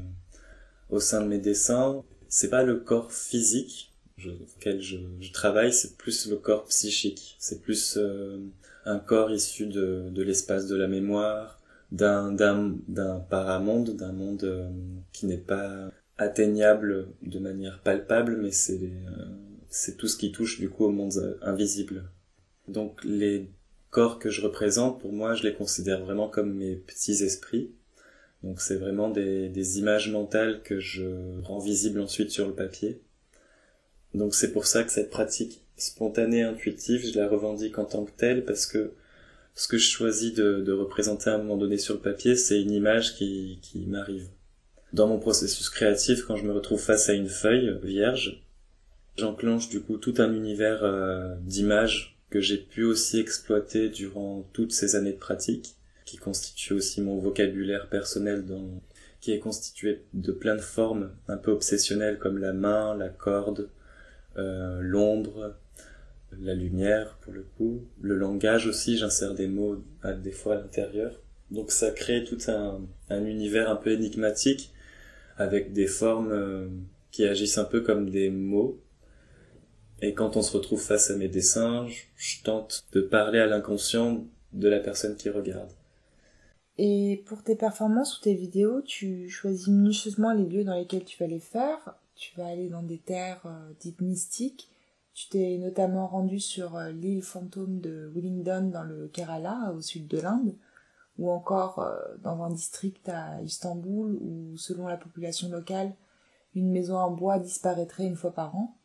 au 0.88 0.98
sein 0.98 1.20
de 1.20 1.26
mes 1.26 1.38
dessins. 1.38 2.02
C'est 2.30 2.48
pas 2.48 2.62
le 2.62 2.76
corps 2.76 3.12
physique, 3.12 3.91
auquel 4.30 4.80
je, 4.80 4.96
travaille, 5.32 5.72
c'est 5.72 5.96
plus 5.96 6.28
le 6.28 6.36
corps 6.36 6.64
psychique. 6.64 7.36
C'est 7.38 7.60
plus 7.60 7.96
euh, 7.96 8.38
un 8.84 8.98
corps 8.98 9.30
issu 9.30 9.66
de, 9.66 10.22
l'espace 10.22 10.66
de 10.66 10.76
la 10.76 10.88
mémoire, 10.88 11.60
d'un 11.90 12.32
d'un 12.32 12.76
d'un 12.88 13.20
paramonde, 13.20 13.96
d'un 13.96 14.12
monde 14.12 14.44
euh, 14.44 14.68
qui 15.12 15.26
n'est 15.26 15.36
pas 15.36 15.90
atteignable 16.18 17.08
de 17.22 17.38
manière 17.38 17.80
palpable, 17.80 18.38
mais 18.40 18.52
c'est 18.52 18.80
euh, 18.82 19.26
c'est 19.68 19.96
tout 19.96 20.08
ce 20.08 20.16
qui 20.16 20.32
touche 20.32 20.60
du 20.60 20.68
coup 20.68 20.84
au 20.84 20.90
monde 20.90 21.38
invisible. 21.42 22.04
Donc 22.68 23.02
les 23.04 23.50
corps 23.90 24.18
que 24.18 24.30
je 24.30 24.40
représente, 24.42 25.00
pour 25.00 25.12
moi, 25.12 25.34
je 25.34 25.42
les 25.42 25.54
considère 25.54 26.04
vraiment 26.04 26.28
comme 26.28 26.54
mes 26.54 26.76
petits 26.76 27.22
esprits. 27.24 27.72
Donc 28.42 28.60
c'est 28.60 28.76
vraiment 28.76 29.08
des 29.10 29.78
images 29.78 30.10
mentales 30.10 30.62
que 30.62 30.80
je 30.80 31.40
rends 31.42 31.60
visibles 31.60 32.00
ensuite 32.00 32.30
sur 32.30 32.46
le 32.46 32.54
papier. 32.54 33.00
Donc 34.14 34.34
c'est 34.34 34.52
pour 34.52 34.66
ça 34.66 34.84
que 34.84 34.92
cette 34.92 35.10
pratique 35.10 35.62
spontanée, 35.76 36.42
intuitive, 36.42 37.06
je 37.06 37.18
la 37.18 37.28
revendique 37.28 37.78
en 37.78 37.84
tant 37.84 38.04
que 38.04 38.10
telle 38.16 38.44
parce 38.44 38.66
que 38.66 38.92
ce 39.54 39.68
que 39.68 39.78
je 39.78 39.88
choisis 39.88 40.32
de, 40.34 40.60
de 40.60 40.72
représenter 40.72 41.30
à 41.30 41.34
un 41.34 41.38
moment 41.38 41.56
donné 41.56 41.78
sur 41.78 41.94
le 41.94 42.00
papier, 42.00 42.36
c'est 42.36 42.60
une 42.60 42.70
image 42.70 43.14
qui, 43.14 43.58
qui 43.62 43.86
m'arrive. 43.86 44.28
Dans 44.92 45.08
mon 45.08 45.18
processus 45.18 45.70
créatif, 45.70 46.22
quand 46.22 46.36
je 46.36 46.44
me 46.44 46.52
retrouve 46.52 46.80
face 46.80 47.08
à 47.08 47.14
une 47.14 47.28
feuille 47.28 47.78
vierge, 47.82 48.42
j'enclenche 49.16 49.68
du 49.68 49.80
coup 49.80 49.96
tout 49.96 50.14
un 50.18 50.32
univers 50.32 50.84
euh, 50.84 51.34
d'images 51.40 52.18
que 52.30 52.40
j'ai 52.40 52.58
pu 52.58 52.84
aussi 52.84 53.18
exploiter 53.18 53.88
durant 53.88 54.48
toutes 54.52 54.72
ces 54.72 54.96
années 54.96 55.12
de 55.12 55.18
pratique, 55.18 55.74
qui 56.04 56.16
constitue 56.16 56.72
aussi 56.72 57.00
mon 57.00 57.18
vocabulaire 57.18 57.88
personnel 57.88 58.44
dans 58.44 58.80
qui 59.20 59.30
est 59.32 59.38
constitué 59.38 60.02
de 60.14 60.32
plein 60.32 60.56
de 60.56 60.60
formes 60.60 61.12
un 61.28 61.36
peu 61.36 61.52
obsessionnelles 61.52 62.18
comme 62.18 62.38
la 62.38 62.52
main, 62.52 62.96
la 62.96 63.08
corde, 63.08 63.68
euh, 64.36 64.78
l'ombre, 64.80 65.54
la 66.40 66.54
lumière 66.54 67.16
pour 67.20 67.32
le 67.32 67.42
coup, 67.56 67.82
le 68.00 68.16
langage 68.16 68.66
aussi, 68.66 68.96
j'insère 68.96 69.34
des 69.34 69.48
mots 69.48 69.82
à, 70.02 70.12
des 70.12 70.32
fois 70.32 70.54
à 70.54 70.60
l'intérieur. 70.60 71.20
Donc 71.50 71.70
ça 71.70 71.90
crée 71.90 72.24
tout 72.24 72.38
un, 72.48 72.80
un, 73.10 73.24
univers 73.24 73.70
un 73.70 73.76
peu 73.76 73.92
énigmatique 73.92 74.72
avec 75.36 75.72
des 75.72 75.86
formes 75.86 76.32
euh, 76.32 76.68
qui 77.10 77.26
agissent 77.26 77.58
un 77.58 77.64
peu 77.64 77.82
comme 77.82 78.08
des 78.08 78.30
mots. 78.30 78.80
Et 80.00 80.14
quand 80.14 80.36
on 80.36 80.42
se 80.42 80.56
retrouve 80.56 80.80
face 80.80 81.10
à 81.10 81.16
mes 81.16 81.28
dessins, 81.28 81.86
je 82.16 82.42
tente 82.42 82.84
de 82.92 83.00
parler 83.02 83.38
à 83.38 83.46
l'inconscient 83.46 84.24
de 84.52 84.68
la 84.68 84.80
personne 84.80 85.16
qui 85.16 85.28
regarde. 85.28 85.70
Et 86.78 87.22
pour 87.26 87.42
tes 87.42 87.54
performances 87.54 88.18
ou 88.18 88.22
tes 88.22 88.34
vidéos, 88.34 88.80
tu 88.82 89.28
choisis 89.28 89.68
minutieusement 89.68 90.32
les 90.32 90.46
lieux 90.46 90.64
dans 90.64 90.76
lesquels 90.76 91.04
tu 91.04 91.22
vas 91.22 91.28
les 91.28 91.38
faire. 91.38 91.96
Tu 92.22 92.36
vas 92.36 92.46
aller 92.46 92.68
dans 92.68 92.84
des 92.84 93.00
terres 93.00 93.42
euh, 93.46 93.72
dites 93.80 94.00
mystiques. 94.00 94.70
Tu 95.12 95.28
t'es 95.28 95.58
notamment 95.58 96.06
rendu 96.06 96.38
sur 96.38 96.76
euh, 96.76 96.92
l'île 96.92 97.20
fantôme 97.20 97.80
de 97.80 98.12
Willingdon 98.14 98.68
dans 98.68 98.84
le 98.84 99.08
Kerala, 99.08 99.72
au 99.76 99.80
sud 99.80 100.06
de 100.06 100.20
l'Inde, 100.20 100.54
ou 101.18 101.32
encore 101.32 101.80
euh, 101.80 101.98
dans 102.22 102.44
un 102.44 102.50
district 102.50 103.08
à 103.08 103.42
Istanbul 103.42 104.16
où, 104.20 104.56
selon 104.56 104.86
la 104.86 104.96
population 104.96 105.48
locale, 105.48 105.96
une 106.54 106.70
maison 106.70 106.96
en 106.96 107.10
bois 107.10 107.40
disparaîtrait 107.40 108.06
une 108.06 108.14
fois 108.14 108.32
par 108.32 108.54
an. 108.54 108.78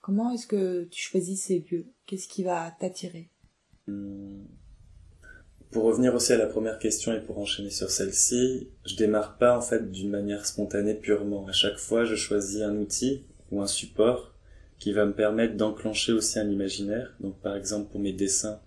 Comment 0.00 0.32
est-ce 0.32 0.48
que 0.48 0.82
tu 0.86 1.00
choisis 1.00 1.44
ces 1.44 1.60
lieux? 1.70 1.86
Qu'est-ce 2.06 2.26
qui 2.26 2.42
va 2.42 2.72
t'attirer? 2.72 3.30
Hmm. 3.86 4.42
Pour 5.70 5.84
revenir 5.84 6.14
aussi 6.14 6.32
à 6.32 6.36
la 6.36 6.46
première 6.46 6.80
question 6.80 7.12
et 7.12 7.20
pour 7.20 7.38
enchaîner 7.38 7.70
sur 7.70 7.90
celle-ci, 7.90 8.68
je 8.84 8.96
démarre 8.96 9.38
pas 9.38 9.56
en 9.56 9.60
fait 9.60 9.90
d'une 9.92 10.10
manière 10.10 10.44
spontanée 10.44 10.94
purement. 10.94 11.46
À 11.46 11.52
chaque 11.52 11.78
fois, 11.78 12.04
je 12.04 12.16
choisis 12.16 12.62
un 12.62 12.74
outil 12.76 13.22
ou 13.52 13.62
un 13.62 13.68
support 13.68 14.34
qui 14.80 14.92
va 14.92 15.06
me 15.06 15.12
permettre 15.12 15.56
d'enclencher 15.56 16.12
aussi 16.12 16.40
un 16.40 16.50
imaginaire. 16.50 17.14
Donc 17.20 17.38
par 17.40 17.54
exemple 17.54 17.88
pour 17.92 18.00
mes 18.00 18.12
dessins, 18.12 18.58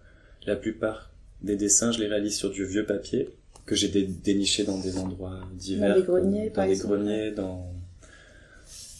la 0.46 0.56
plupart 0.56 1.12
des 1.42 1.58
dessins, 1.58 1.92
je 1.92 2.00
les 2.00 2.08
réalise 2.08 2.38
sur 2.38 2.52
du 2.52 2.64
vieux 2.66 2.86
papier 2.86 3.30
que 3.66 3.76
j'ai 3.76 3.90
déniché 3.90 4.64
dans 4.64 4.78
des 4.78 4.98
endroits 4.98 5.42
divers. 5.54 5.90
Dans 5.90 6.00
des 6.00 6.06
greniers, 6.06 6.50
dans 6.52 6.68
des 6.68 6.78
greniers, 6.78 7.32
dans 7.32 7.74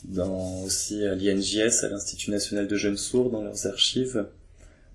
dans 0.06 0.64
aussi 0.64 1.06
à 1.06 1.16
l'INJS, 1.16 1.86
à 1.86 1.90
l'Institut 1.90 2.32
National 2.32 2.68
de 2.68 2.76
Jeunes 2.76 2.98
Sourds, 2.98 3.30
dans 3.30 3.42
leurs 3.42 3.66
archives. 3.66 4.26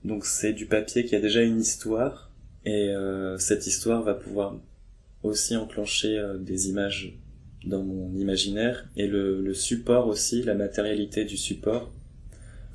Donc 0.04 0.26
c'est 0.26 0.52
du 0.52 0.66
papier 0.66 1.06
qui 1.06 1.16
a 1.16 1.20
déjà 1.20 1.40
une 1.40 1.58
histoire 1.58 2.27
et 2.68 2.90
euh, 2.90 3.38
cette 3.38 3.66
histoire 3.66 4.02
va 4.02 4.12
pouvoir 4.12 4.54
aussi 5.22 5.56
enclencher 5.56 6.18
euh, 6.18 6.37
des 6.37 6.68
images 6.68 7.16
dans 7.64 7.82
mon 7.82 8.14
imaginaire 8.14 8.87
et 8.94 9.06
le, 9.06 9.54
support 9.54 10.06
aussi, 10.06 10.42
la 10.42 10.54
matérialité 10.54 11.25
du 11.25 11.38
support 11.38 11.90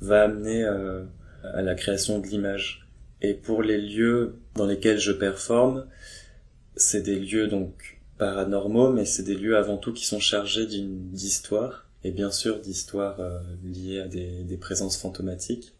va 0.00 0.24
amener 0.24 0.64
euh, 0.64 1.04
à 1.44 1.62
la 1.62 1.76
création 1.76 2.18
de 2.18 2.26
l'image. 2.26 2.88
Et 3.22 3.34
pour 3.34 3.62
les 3.62 3.80
lieux 3.80 4.34
dans 4.56 4.66
lesquels 4.66 4.98
je 4.98 5.12
performe, 5.12 5.86
c'est 6.74 7.02
des 7.02 7.20
lieux 7.20 7.46
donc 7.46 8.00
paranormaux, 8.18 8.92
mais 8.92 9.04
c'est 9.04 9.22
des 9.22 9.36
lieux 9.36 9.56
avant 9.56 9.76
tout 9.76 9.92
qui 9.92 10.06
sont 10.06 10.18
chargés 10.18 10.66
d'une 10.66 11.12
d'histoire 11.12 11.88
et 12.02 12.10
bien 12.10 12.32
sûr 12.32 12.58
d'histoires 12.58 13.20
liées 13.62 14.00
à 14.00 14.08
des 14.08 14.58
présences 14.60 14.98
fantomatiques. 14.98 15.72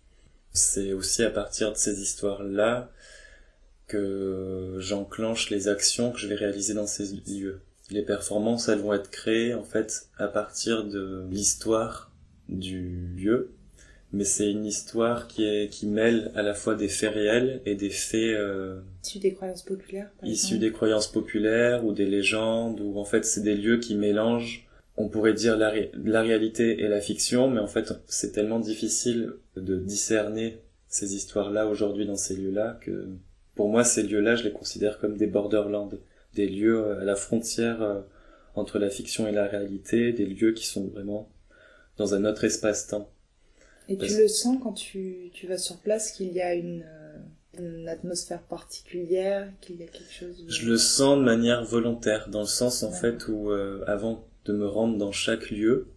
C'est 0.52 0.92
aussi 0.92 1.24
à 1.24 1.30
partir 1.30 1.72
de 1.72 1.76
ces 1.76 2.00
histoires-là 2.00 2.90
que 3.86 4.76
j'enclenche 4.78 5.50
les 5.50 5.68
actions 5.68 6.10
que 6.10 6.18
je 6.18 6.26
vais 6.26 6.34
réaliser 6.34 6.74
dans 6.74 6.86
ces 6.86 7.04
lieux. 7.26 7.60
Les 7.90 8.02
performances, 8.02 8.68
elles 8.68 8.78
vont 8.78 8.94
être 8.94 9.10
créées 9.10 9.54
en 9.54 9.62
fait 9.62 10.08
à 10.16 10.28
partir 10.28 10.84
de 10.84 11.26
l'histoire 11.30 12.10
du 12.48 13.08
lieu, 13.16 13.50
mais 14.12 14.24
c'est 14.24 14.50
une 14.50 14.64
histoire 14.64 15.28
qui 15.28 15.44
est 15.44 15.68
qui 15.70 15.86
mêle 15.86 16.30
à 16.34 16.42
la 16.42 16.54
fois 16.54 16.76
des 16.76 16.88
faits 16.88 17.12
réels 17.12 17.60
et 17.66 17.74
des 17.74 17.90
faits 17.90 18.36
euh, 18.36 18.80
issus 19.02 19.18
des 19.18 19.32
croyances 19.34 19.62
populaires. 19.62 20.10
issus 20.22 20.58
des 20.58 20.72
croyances 20.72 21.08
populaires 21.08 21.84
ou 21.84 21.92
des 21.92 22.06
légendes 22.06 22.80
ou 22.80 22.98
en 22.98 23.04
fait 23.04 23.24
c'est 23.24 23.42
des 23.42 23.54
lieux 23.54 23.78
qui 23.78 23.96
mélangent 23.96 24.66
on 24.96 25.08
pourrait 25.08 25.34
dire 25.34 25.56
la, 25.56 25.72
la 26.04 26.22
réalité 26.22 26.80
et 26.80 26.88
la 26.88 27.00
fiction, 27.00 27.50
mais 27.50 27.60
en 27.60 27.66
fait 27.66 27.92
c'est 28.06 28.32
tellement 28.32 28.60
difficile 28.60 29.32
de 29.56 29.76
discerner 29.76 30.58
ces 30.88 31.16
histoires-là 31.16 31.66
aujourd'hui 31.66 32.06
dans 32.06 32.16
ces 32.16 32.36
lieux-là 32.36 32.78
que 32.80 33.08
pour 33.54 33.68
moi, 33.68 33.84
ces 33.84 34.02
lieux-là, 34.02 34.36
je 34.36 34.44
les 34.44 34.52
considère 34.52 34.98
comme 34.98 35.16
des 35.16 35.26
borderlands, 35.26 35.90
des 36.34 36.48
lieux 36.48 36.78
euh, 36.78 37.00
à 37.00 37.04
la 37.04 37.16
frontière 37.16 37.82
euh, 37.82 38.00
entre 38.54 38.78
la 38.78 38.90
fiction 38.90 39.26
et 39.26 39.32
la 39.32 39.46
réalité, 39.46 40.12
des 40.12 40.26
lieux 40.26 40.52
qui 40.52 40.66
sont 40.66 40.88
vraiment 40.88 41.28
dans 41.96 42.14
un 42.14 42.24
autre 42.24 42.44
espace-temps. 42.44 43.08
Et 43.88 43.98
tu 43.98 44.16
le 44.16 44.28
sens 44.28 44.58
quand 44.62 44.72
tu, 44.72 45.30
tu 45.32 45.46
vas 45.46 45.58
sur 45.58 45.76
place 45.76 46.12
qu'il 46.12 46.32
y 46.32 46.40
a 46.40 46.54
une, 46.54 46.84
euh, 46.86 47.18
une 47.58 47.88
atmosphère 47.88 48.42
particulière, 48.42 49.52
qu'il 49.60 49.76
y 49.76 49.82
a 49.82 49.86
quelque 49.86 50.12
chose... 50.12 50.44
Je 50.48 50.68
le 50.68 50.78
sens 50.78 51.18
de 51.18 51.22
manière 51.22 51.64
volontaire, 51.64 52.28
dans 52.28 52.40
le 52.40 52.46
sens 52.46 52.82
en 52.82 52.90
fait 52.90 53.28
où 53.28 53.50
avant 53.86 54.26
de 54.46 54.52
me 54.54 54.66
rendre 54.66 54.96
dans 54.96 55.12
chaque 55.12 55.50
lieu 55.50 55.88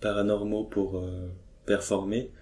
paranormaux 0.00 0.64
pour 0.64 1.08
performer, 1.64 2.32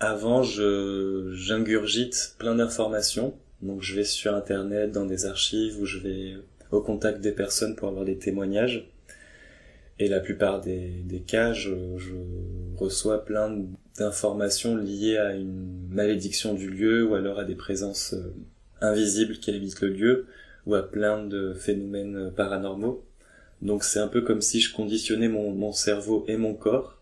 avant, 0.00 0.42
je 0.42 1.30
j'ingurgite 1.32 2.34
plein 2.38 2.54
d'informations. 2.54 3.34
Donc 3.62 3.82
je 3.82 3.94
vais 3.94 4.04
sur 4.04 4.34
internet, 4.34 4.92
dans 4.92 5.06
des 5.06 5.26
archives, 5.26 5.80
où 5.80 5.86
je 5.86 5.98
vais 5.98 6.34
au 6.70 6.80
contact 6.80 7.20
des 7.20 7.32
personnes 7.32 7.76
pour 7.76 7.88
avoir 7.88 8.04
des 8.04 8.18
témoignages. 8.18 8.88
Et 9.98 10.08
la 10.08 10.20
plupart 10.20 10.60
des, 10.60 10.90
des 11.04 11.20
cas, 11.20 11.54
je, 11.54 11.70
je 11.96 12.14
reçois 12.76 13.24
plein 13.24 13.64
d'informations 13.96 14.76
liées 14.76 15.16
à 15.16 15.34
une 15.34 15.88
malédiction 15.90 16.52
du 16.52 16.68
lieu 16.68 17.06
ou 17.06 17.14
alors 17.14 17.38
à 17.38 17.44
des 17.44 17.54
présences 17.54 18.12
euh, 18.12 18.34
invisibles 18.82 19.38
qui 19.38 19.50
habitent 19.50 19.80
le 19.80 19.88
lieu 19.88 20.26
ou 20.66 20.74
à 20.74 20.82
plein 20.82 21.24
de 21.24 21.54
phénomènes 21.54 22.30
paranormaux. 22.36 23.02
Donc 23.62 23.84
c'est 23.84 24.00
un 24.00 24.08
peu 24.08 24.20
comme 24.20 24.42
si 24.42 24.60
je 24.60 24.74
conditionnais 24.74 25.28
mon, 25.28 25.50
mon 25.52 25.72
cerveau 25.72 26.26
et 26.28 26.36
mon 26.36 26.52
corps 26.52 27.00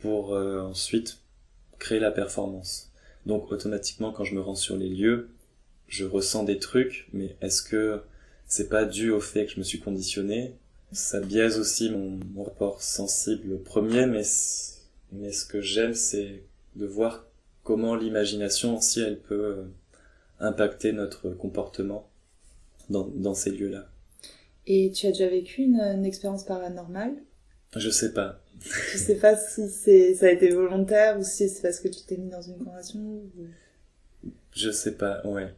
pour 0.00 0.34
euh, 0.34 0.60
ensuite 0.60 1.21
créer 1.82 1.98
la 1.98 2.12
performance. 2.12 2.92
Donc 3.26 3.50
automatiquement 3.50 4.12
quand 4.12 4.24
je 4.24 4.36
me 4.36 4.40
rends 4.40 4.54
sur 4.54 4.76
les 4.76 4.88
lieux, 4.88 5.30
je 5.88 6.04
ressens 6.04 6.44
des 6.44 6.58
trucs, 6.58 7.08
mais 7.12 7.36
est-ce 7.40 7.62
que 7.62 8.00
c'est 8.46 8.68
pas 8.68 8.84
dû 8.84 9.10
au 9.10 9.20
fait 9.20 9.46
que 9.46 9.52
je 9.52 9.58
me 9.58 9.64
suis 9.64 9.80
conditionné? 9.80 10.54
Ça 10.92 11.20
biaise 11.20 11.58
aussi 11.58 11.90
mon, 11.90 12.44
rapport 12.44 12.82
sensible 12.82 13.60
premier, 13.62 14.06
mais, 14.06 14.22
ce 14.22 15.44
que 15.44 15.60
j'aime 15.60 15.94
c'est 15.94 16.44
de 16.76 16.86
voir 16.86 17.26
comment 17.64 17.96
l'imagination 17.96 18.78
aussi 18.78 19.00
elle 19.00 19.18
peut 19.18 19.44
euh, 19.44 19.64
impacter 20.38 20.92
notre 20.92 21.30
comportement 21.30 22.08
dans, 22.90 23.34
ces 23.34 23.50
lieux-là. 23.50 23.88
Et 24.66 24.92
tu 24.92 25.06
as 25.06 25.10
déjà 25.10 25.28
vécu 25.28 25.62
une 25.62 26.04
expérience 26.04 26.44
paranormale? 26.44 27.16
Je 27.76 27.90
sais 27.90 28.12
pas. 28.12 28.38
Je 28.60 28.98
sais 28.98 29.16
pas 29.16 29.36
si 29.36 29.68
c'est 29.68 30.14
ça 30.14 30.26
a 30.26 30.30
été 30.30 30.50
volontaire 30.50 31.18
ou 31.18 31.24
si 31.24 31.48
c'est 31.48 31.62
parce 31.62 31.80
que 31.80 31.88
tu 31.88 32.00
t'es 32.06 32.16
mis 32.16 32.30
dans 32.30 32.42
une 32.42 32.58
convention. 32.58 33.22
Je 34.54 34.70
sais 34.70 34.92
pas, 34.92 35.20
ouais. 35.26 35.52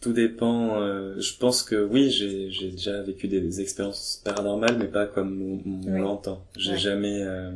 Tout 0.00 0.12
dépend. 0.12 0.80
Euh, 0.80 1.18
je 1.20 1.36
pense 1.36 1.62
que 1.62 1.82
oui, 1.82 2.10
j'ai 2.10 2.50
j'ai 2.50 2.70
déjà 2.70 3.02
vécu 3.02 3.28
des, 3.28 3.60
expériences 3.60 4.20
paranormales, 4.24 4.78
mais 4.78 4.88
pas 4.88 5.06
comme 5.06 5.62
on, 5.86 5.98
l'entend. 5.98 6.44
J'ai 6.56 6.76
jamais 6.76 7.22
euh, 7.22 7.52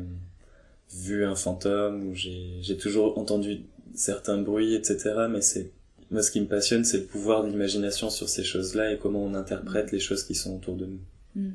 vu 0.95 1.25
un 1.25 1.35
fantôme 1.35 2.09
ou 2.09 2.15
j'ai 2.15 2.59
j'ai 2.63 2.77
toujours 2.77 3.19
entendu 3.19 3.63
certains 3.95 4.39
bruits, 4.39 4.75
etc. 4.75 5.27
Mais 5.31 5.41
c'est 5.41 5.71
moi 6.11 6.23
ce 6.23 6.31
qui 6.31 6.41
me 6.41 6.47
passionne, 6.47 6.85
c'est 6.85 6.99
le 6.99 7.05
pouvoir 7.05 7.45
de 7.45 7.51
l'imagination 7.51 8.11
sur 8.11 8.29
ces 8.29 8.45
choses-là 8.45 8.93
et 8.93 8.99
comment 8.99 9.23
on 9.25 9.35
interprète 9.35 9.93
mm. 9.93 9.97
les 9.97 10.01
choses 10.01 10.25
qui 10.25 10.35
sont 10.35 10.55
autour 10.55 10.77
de 10.77 10.87
nous. 10.87 11.01
Mm. 11.35 11.51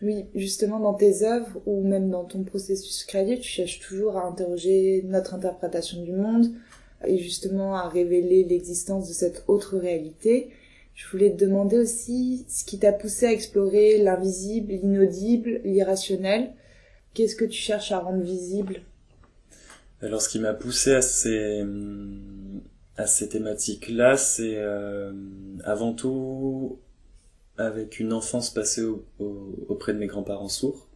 Oui, 0.00 0.26
justement 0.34 0.78
dans 0.78 0.94
tes 0.94 1.24
œuvres 1.24 1.60
ou 1.66 1.82
même 1.82 2.08
dans 2.08 2.24
ton 2.24 2.44
processus 2.44 3.04
créatif, 3.04 3.40
tu 3.40 3.48
cherches 3.48 3.80
toujours 3.80 4.16
à 4.16 4.26
interroger 4.26 5.02
notre 5.04 5.34
interprétation 5.34 6.02
du 6.02 6.12
monde 6.12 6.52
et 7.04 7.18
justement 7.18 7.74
à 7.74 7.88
révéler 7.88 8.44
l'existence 8.44 9.08
de 9.08 9.12
cette 9.12 9.44
autre 9.48 9.76
réalité. 9.76 10.50
Je 10.94 11.06
voulais 11.08 11.32
te 11.32 11.44
demander 11.44 11.78
aussi 11.78 12.44
ce 12.48 12.64
qui 12.64 12.78
t'a 12.78 12.92
poussé 12.92 13.26
à 13.26 13.32
explorer 13.32 13.98
l'invisible, 13.98 14.72
l'inaudible, 14.72 15.60
l'irrationnel. 15.64 16.52
Qu'est-ce 17.14 17.36
que 17.36 17.44
tu 17.44 17.58
cherches 17.58 17.92
à 17.92 17.98
rendre 17.98 18.22
visible? 18.22 18.82
Alors 20.00 20.22
ce 20.22 20.28
qui 20.28 20.38
m'a 20.38 20.54
poussé 20.54 20.94
à 20.94 21.02
ces 21.02 21.64
à 22.96 23.06
ces 23.06 23.28
thématiques-là, 23.28 24.16
c'est 24.16 24.56
euh, 24.56 25.12
avant 25.64 25.92
tout 25.92 26.78
avec 27.58 27.98
une 28.00 28.12
enfance 28.12 28.50
passée 28.50 28.84
auprès 29.68 29.92
de 29.92 29.98
mes 29.98 30.06
grands-parents 30.06 30.48
sourds, 30.48 30.88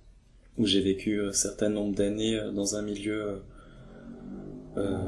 où 0.59 0.67
j'ai 0.67 0.81
vécu 0.81 1.21
un 1.21 1.33
certain 1.33 1.69
nombre 1.69 1.95
d'années 1.95 2.39
euh, 2.39 2.53
dans 2.53 2.77
un 2.77 2.83
milieu 2.83 3.23
euh, 3.23 3.37
euh, 4.77 4.99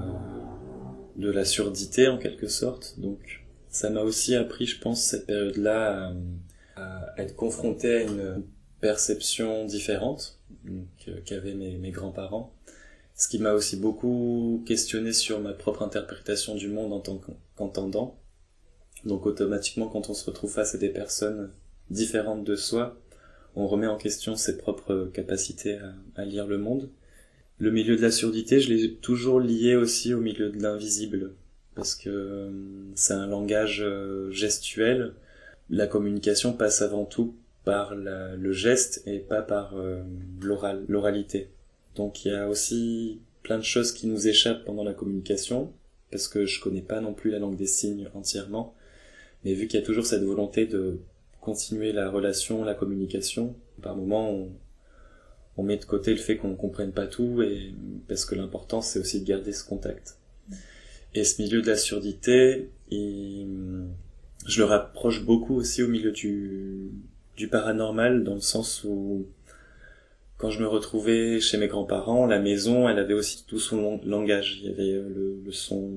de 1.16 1.30
la 1.30 1.44
surdité 1.44 2.08
en 2.08 2.18
quelque 2.18 2.48
sorte. 2.48 2.98
Donc 2.98 3.44
ça 3.68 3.90
m'a 3.90 4.02
aussi 4.02 4.34
appris, 4.34 4.66
je 4.66 4.80
pense, 4.80 5.02
cette 5.02 5.26
période-là 5.26 6.12
à, 6.76 7.14
être 7.18 7.36
confronté 7.36 7.94
à 7.94 8.02
une 8.02 8.42
perceptions 8.80 9.64
différentes 9.64 10.38
qu'avaient 11.24 11.54
mes 11.54 11.90
grands-parents. 11.90 12.52
Ce 13.14 13.28
qui 13.28 13.38
m'a 13.38 13.52
aussi 13.52 13.76
beaucoup 13.76 14.62
questionné 14.66 15.12
sur 15.12 15.40
ma 15.40 15.54
propre 15.54 15.82
interprétation 15.82 16.54
du 16.54 16.68
monde 16.68 16.92
en 16.92 17.00
tant 17.00 17.18
qu'entendant. 17.56 18.18
Donc 19.04 19.26
automatiquement, 19.26 19.88
quand 19.88 20.08
on 20.08 20.14
se 20.14 20.24
retrouve 20.24 20.50
face 20.50 20.74
à 20.74 20.78
des 20.78 20.88
personnes 20.88 21.50
différentes 21.90 22.44
de 22.44 22.56
soi, 22.56 22.96
on 23.56 23.66
remet 23.66 23.86
en 23.86 23.96
question 23.96 24.36
ses 24.36 24.56
propres 24.56 25.10
capacités 25.12 25.78
à, 26.16 26.24
lire 26.24 26.46
le 26.46 26.58
monde. 26.58 26.88
Le 27.58 27.70
milieu 27.70 27.96
de 27.96 28.02
la 28.02 28.10
surdité, 28.10 28.60
je 28.60 28.72
l'ai 28.72 28.94
toujours 28.94 29.40
lié 29.40 29.76
aussi 29.76 30.12
au 30.12 30.20
milieu 30.20 30.50
de 30.50 30.60
l'invisible, 30.60 31.32
parce 31.74 31.94
que 31.94 32.10
euh, 32.10 32.50
c'est 32.94 33.14
un 33.14 33.28
langage 33.28 33.82
euh, 33.82 34.30
gestuel. 34.32 35.12
La 35.70 35.86
communication 35.86 36.52
passe 36.52 36.82
avant 36.82 37.04
tout 37.04 37.34
par 37.64 37.94
le 37.94 38.52
geste 38.52 39.02
et 39.06 39.18
pas 39.18 39.40
par 39.40 39.78
euh, 39.78 40.02
l'oral, 40.42 40.84
l'oralité. 40.88 41.48
Donc 41.94 42.24
il 42.24 42.32
y 42.32 42.34
a 42.34 42.48
aussi 42.48 43.20
plein 43.42 43.58
de 43.58 43.64
choses 43.64 43.92
qui 43.92 44.06
nous 44.06 44.26
échappent 44.26 44.64
pendant 44.64 44.84
la 44.84 44.92
communication, 44.92 45.72
parce 46.10 46.28
que 46.28 46.44
je 46.44 46.60
connais 46.60 46.82
pas 46.82 47.00
non 47.00 47.14
plus 47.14 47.30
la 47.30 47.38
langue 47.38 47.56
des 47.56 47.66
signes 47.66 48.08
entièrement, 48.14 48.74
mais 49.44 49.54
vu 49.54 49.66
qu'il 49.66 49.78
y 49.78 49.82
a 49.82 49.86
toujours 49.86 50.06
cette 50.06 50.22
volonté 50.22 50.66
de 50.66 50.98
continuer 51.40 51.92
la 51.92 52.10
relation, 52.10 52.64
la 52.64 52.74
communication, 52.74 53.54
par 53.82 53.96
moment 53.96 54.30
on, 54.30 54.48
on 55.56 55.62
met 55.62 55.76
de 55.76 55.84
côté 55.84 56.10
le 56.12 56.16
fait 56.16 56.36
qu'on 56.36 56.48
ne 56.48 56.56
comprenne 56.56 56.92
pas 56.92 57.06
tout 57.06 57.42
et 57.42 57.72
parce 58.08 58.24
que 58.24 58.34
l'important 58.34 58.80
c'est 58.80 58.98
aussi 58.98 59.20
de 59.20 59.26
garder 59.26 59.52
ce 59.52 59.64
contact. 59.64 60.18
Et 61.14 61.22
ce 61.24 61.40
milieu 61.40 61.62
de 61.62 61.68
la 61.68 61.76
surdité, 61.76 62.70
je 62.90 64.58
le 64.58 64.64
rapproche 64.64 65.24
beaucoup 65.24 65.54
aussi 65.54 65.82
au 65.82 65.88
milieu 65.88 66.10
du, 66.10 66.90
du 67.36 67.48
paranormal 67.48 68.24
dans 68.24 68.34
le 68.34 68.40
sens 68.40 68.84
où 68.84 69.26
quand 70.36 70.50
je 70.50 70.60
me 70.60 70.66
retrouvais 70.66 71.40
chez 71.40 71.56
mes 71.56 71.68
grands-parents, 71.68 72.26
la 72.26 72.40
maison, 72.40 72.88
elle 72.88 72.98
avait 72.98 73.14
aussi 73.14 73.44
tout 73.46 73.60
son 73.60 74.00
langage. 74.04 74.58
Il 74.60 74.68
y 74.68 74.72
avait 74.72 74.92
le, 74.92 75.40
le 75.44 75.52
son 75.52 75.92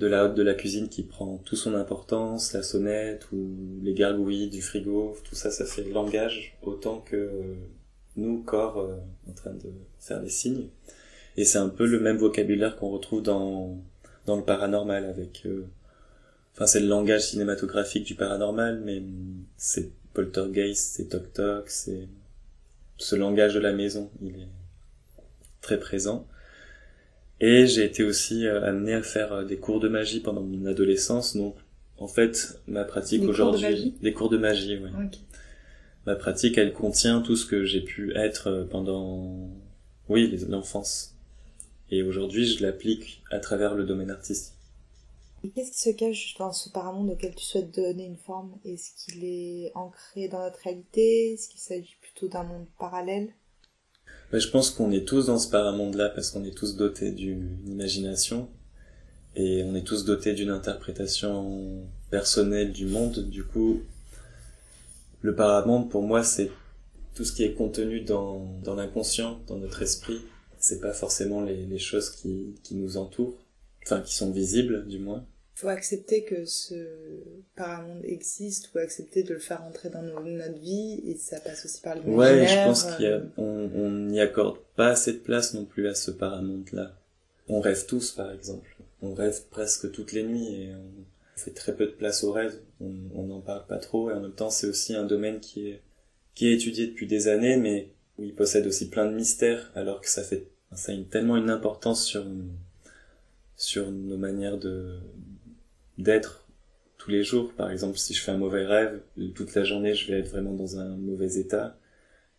de 0.00 0.06
la 0.06 0.24
haute 0.24 0.34
de 0.34 0.42
la 0.42 0.54
cuisine 0.54 0.88
qui 0.88 1.02
prend 1.02 1.36
tout 1.44 1.56
son 1.56 1.74
importance, 1.74 2.54
la 2.54 2.62
sonnette 2.62 3.30
ou 3.32 3.54
les 3.82 3.92
gargouilles 3.92 4.48
du 4.48 4.62
frigo, 4.62 5.14
tout 5.24 5.34
ça, 5.34 5.50
ça 5.50 5.66
fait 5.66 5.84
langage 5.84 6.56
autant 6.62 7.00
que 7.00 7.54
nous, 8.16 8.42
corps, 8.42 8.78
euh, 8.78 8.96
en 9.28 9.32
train 9.34 9.52
de 9.52 9.70
faire 9.98 10.22
des 10.22 10.30
signes. 10.30 10.68
Et 11.36 11.44
c'est 11.44 11.58
un 11.58 11.68
peu 11.68 11.86
le 11.86 12.00
même 12.00 12.16
vocabulaire 12.16 12.76
qu'on 12.76 12.88
retrouve 12.88 13.22
dans, 13.22 13.76
dans 14.24 14.36
le 14.36 14.42
paranormal 14.42 15.04
avec, 15.04 15.42
euh, 15.44 15.66
enfin 16.54 16.66
c'est 16.66 16.80
le 16.80 16.88
langage 16.88 17.26
cinématographique 17.26 18.04
du 18.04 18.14
paranormal, 18.14 18.80
mais 18.82 19.02
c'est 19.58 19.90
poltergeist, 20.14 20.94
c'est 20.96 21.10
toc 21.10 21.30
toc, 21.34 21.68
c'est 21.68 22.08
ce 22.96 23.16
langage 23.16 23.52
de 23.52 23.60
la 23.60 23.74
maison, 23.74 24.10
il 24.22 24.30
est 24.30 24.48
très 25.60 25.78
présent. 25.78 26.26
Et 27.40 27.66
j'ai 27.66 27.84
été 27.84 28.02
aussi 28.02 28.46
euh, 28.46 28.62
amené 28.62 28.94
à 28.94 29.02
faire 29.02 29.44
des 29.44 29.56
cours 29.56 29.80
de 29.80 29.88
magie 29.88 30.20
pendant 30.20 30.42
mon 30.42 30.66
adolescence, 30.66 31.36
donc 31.36 31.56
en 31.98 32.08
fait 32.08 32.60
ma 32.66 32.84
pratique 32.84 33.22
aujourd'hui, 33.22 33.94
des 34.02 34.12
cours 34.12 34.28
de 34.28 34.38
magie, 34.38 34.78
oui 34.78 35.08
ma 36.06 36.16
pratique, 36.16 36.58
elle 36.58 36.72
contient 36.72 37.20
tout 37.20 37.36
ce 37.36 37.46
que 37.46 37.64
j'ai 37.64 37.82
pu 37.82 38.16
être 38.16 38.48
euh, 38.48 38.64
pendant, 38.64 39.48
oui, 40.08 40.36
l'enfance. 40.48 41.16
Et 41.90 42.02
aujourd'hui, 42.02 42.46
je 42.46 42.62
l'applique 42.62 43.22
à 43.30 43.38
travers 43.38 43.74
le 43.74 43.84
domaine 43.84 44.10
artistique. 44.10 44.54
Qu'est-ce 45.54 45.72
qui 45.72 45.78
se 45.78 45.90
cache 45.90 46.34
dans 46.38 46.52
ce 46.52 46.68
paramonde 46.68 47.10
auquel 47.10 47.34
tu 47.34 47.44
souhaites 47.44 47.74
donner 47.74 48.04
une 48.04 48.18
forme? 48.18 48.58
Est-ce 48.64 48.90
qu'il 48.96 49.24
est 49.24 49.72
ancré 49.74 50.28
dans 50.28 50.40
notre 50.40 50.60
réalité? 50.60 51.32
Est-ce 51.32 51.48
qu'il 51.48 51.60
s'agit 51.60 51.96
plutôt 52.00 52.28
d'un 52.28 52.42
monde 52.42 52.66
parallèle? 52.78 53.32
Je 54.32 54.48
pense 54.48 54.70
qu'on 54.70 54.92
est 54.92 55.06
tous 55.06 55.26
dans 55.26 55.38
ce 55.38 55.50
paramonde-là 55.50 56.08
parce 56.08 56.30
qu'on 56.30 56.44
est 56.44 56.56
tous 56.56 56.76
dotés 56.76 57.10
d'une 57.10 57.58
imagination 57.66 58.48
et 59.34 59.64
on 59.64 59.74
est 59.74 59.82
tous 59.82 60.04
dotés 60.04 60.34
d'une 60.34 60.50
interprétation 60.50 61.82
personnelle 62.10 62.72
du 62.72 62.86
monde. 62.86 63.28
Du 63.28 63.42
coup, 63.42 63.80
le 65.22 65.34
paramonde, 65.34 65.90
pour 65.90 66.02
moi, 66.02 66.22
c'est 66.22 66.50
tout 67.14 67.24
ce 67.24 67.32
qui 67.32 67.42
est 67.42 67.54
contenu 67.54 68.02
dans, 68.02 68.60
l'inconscient, 68.76 69.40
dans 69.48 69.56
notre 69.56 69.82
esprit. 69.82 70.20
C'est 70.58 70.80
pas 70.80 70.92
forcément 70.92 71.42
les, 71.42 71.78
choses 71.78 72.10
qui 72.10 72.54
nous 72.72 72.96
entourent, 72.98 73.38
enfin 73.82 74.00
qui 74.00 74.14
sont 74.14 74.30
visibles 74.30 74.86
du 74.86 74.98
moins. 75.00 75.24
Faut 75.60 75.68
accepter 75.68 76.24
que 76.24 76.46
ce 76.46 76.74
paramonde 77.54 78.02
existe 78.04 78.70
ou 78.74 78.78
accepter 78.78 79.22
de 79.22 79.34
le 79.34 79.38
faire 79.38 79.62
entrer 79.62 79.90
dans 79.90 80.00
notre 80.00 80.58
vie 80.58 81.02
et 81.06 81.16
ça 81.18 81.38
passe 81.38 81.66
aussi 81.66 81.82
par 81.82 81.96
l'imaginaire. 81.96 82.16
Ouais, 82.16 82.46
je 82.46 82.64
pense 82.64 82.86
qu'on 83.36 83.90
n'y 83.90 84.20
accorde 84.20 84.56
pas 84.74 84.88
assez 84.88 85.12
de 85.12 85.18
place 85.18 85.52
non 85.52 85.66
plus 85.66 85.86
à 85.86 85.94
ce 85.94 86.12
paramonde-là. 86.12 86.96
On 87.48 87.60
rêve 87.60 87.84
tous, 87.84 88.12
par 88.12 88.32
exemple. 88.32 88.74
On 89.02 89.12
rêve 89.12 89.42
presque 89.50 89.92
toutes 89.92 90.12
les 90.12 90.22
nuits 90.22 90.62
et 90.62 90.74
on, 90.74 91.04
fait 91.36 91.50
très 91.50 91.74
peu 91.74 91.84
de 91.84 91.92
place 91.92 92.24
au 92.24 92.32
rêve, 92.32 92.54
on 92.80 93.22
n'en 93.26 93.40
parle 93.40 93.66
pas 93.66 93.78
trop, 93.78 94.10
et 94.10 94.14
en 94.14 94.20
même 94.20 94.32
temps 94.32 94.50
c'est 94.50 94.66
aussi 94.66 94.94
un 94.94 95.04
domaine 95.04 95.40
qui 95.40 95.68
est, 95.68 95.80
qui 96.34 96.48
est 96.48 96.54
étudié 96.54 96.86
depuis 96.86 97.06
des 97.06 97.28
années, 97.28 97.56
mais 97.56 97.88
où 98.18 98.24
il 98.24 98.34
possède 98.34 98.66
aussi 98.66 98.90
plein 98.90 99.06
de 99.06 99.14
mystères, 99.14 99.72
alors 99.74 100.02
que 100.02 100.08
ça 100.10 100.22
fait, 100.22 100.48
ça 100.74 100.92
a 100.92 100.96
tellement 101.10 101.38
une 101.38 101.48
importance 101.48 102.04
sur, 102.04 102.26
sur 103.56 103.90
nos 103.90 104.18
manières 104.18 104.58
de, 104.58 104.98
d'être 106.02 106.46
tous 106.98 107.10
les 107.10 107.22
jours. 107.22 107.52
Par 107.54 107.70
exemple, 107.70 107.98
si 107.98 108.14
je 108.14 108.22
fais 108.22 108.32
un 108.32 108.38
mauvais 108.38 108.66
rêve, 108.66 109.00
toute 109.34 109.54
la 109.54 109.64
journée 109.64 109.94
je 109.94 110.10
vais 110.10 110.20
être 110.20 110.28
vraiment 110.28 110.54
dans 110.54 110.78
un 110.78 110.96
mauvais 110.96 111.36
état. 111.36 111.78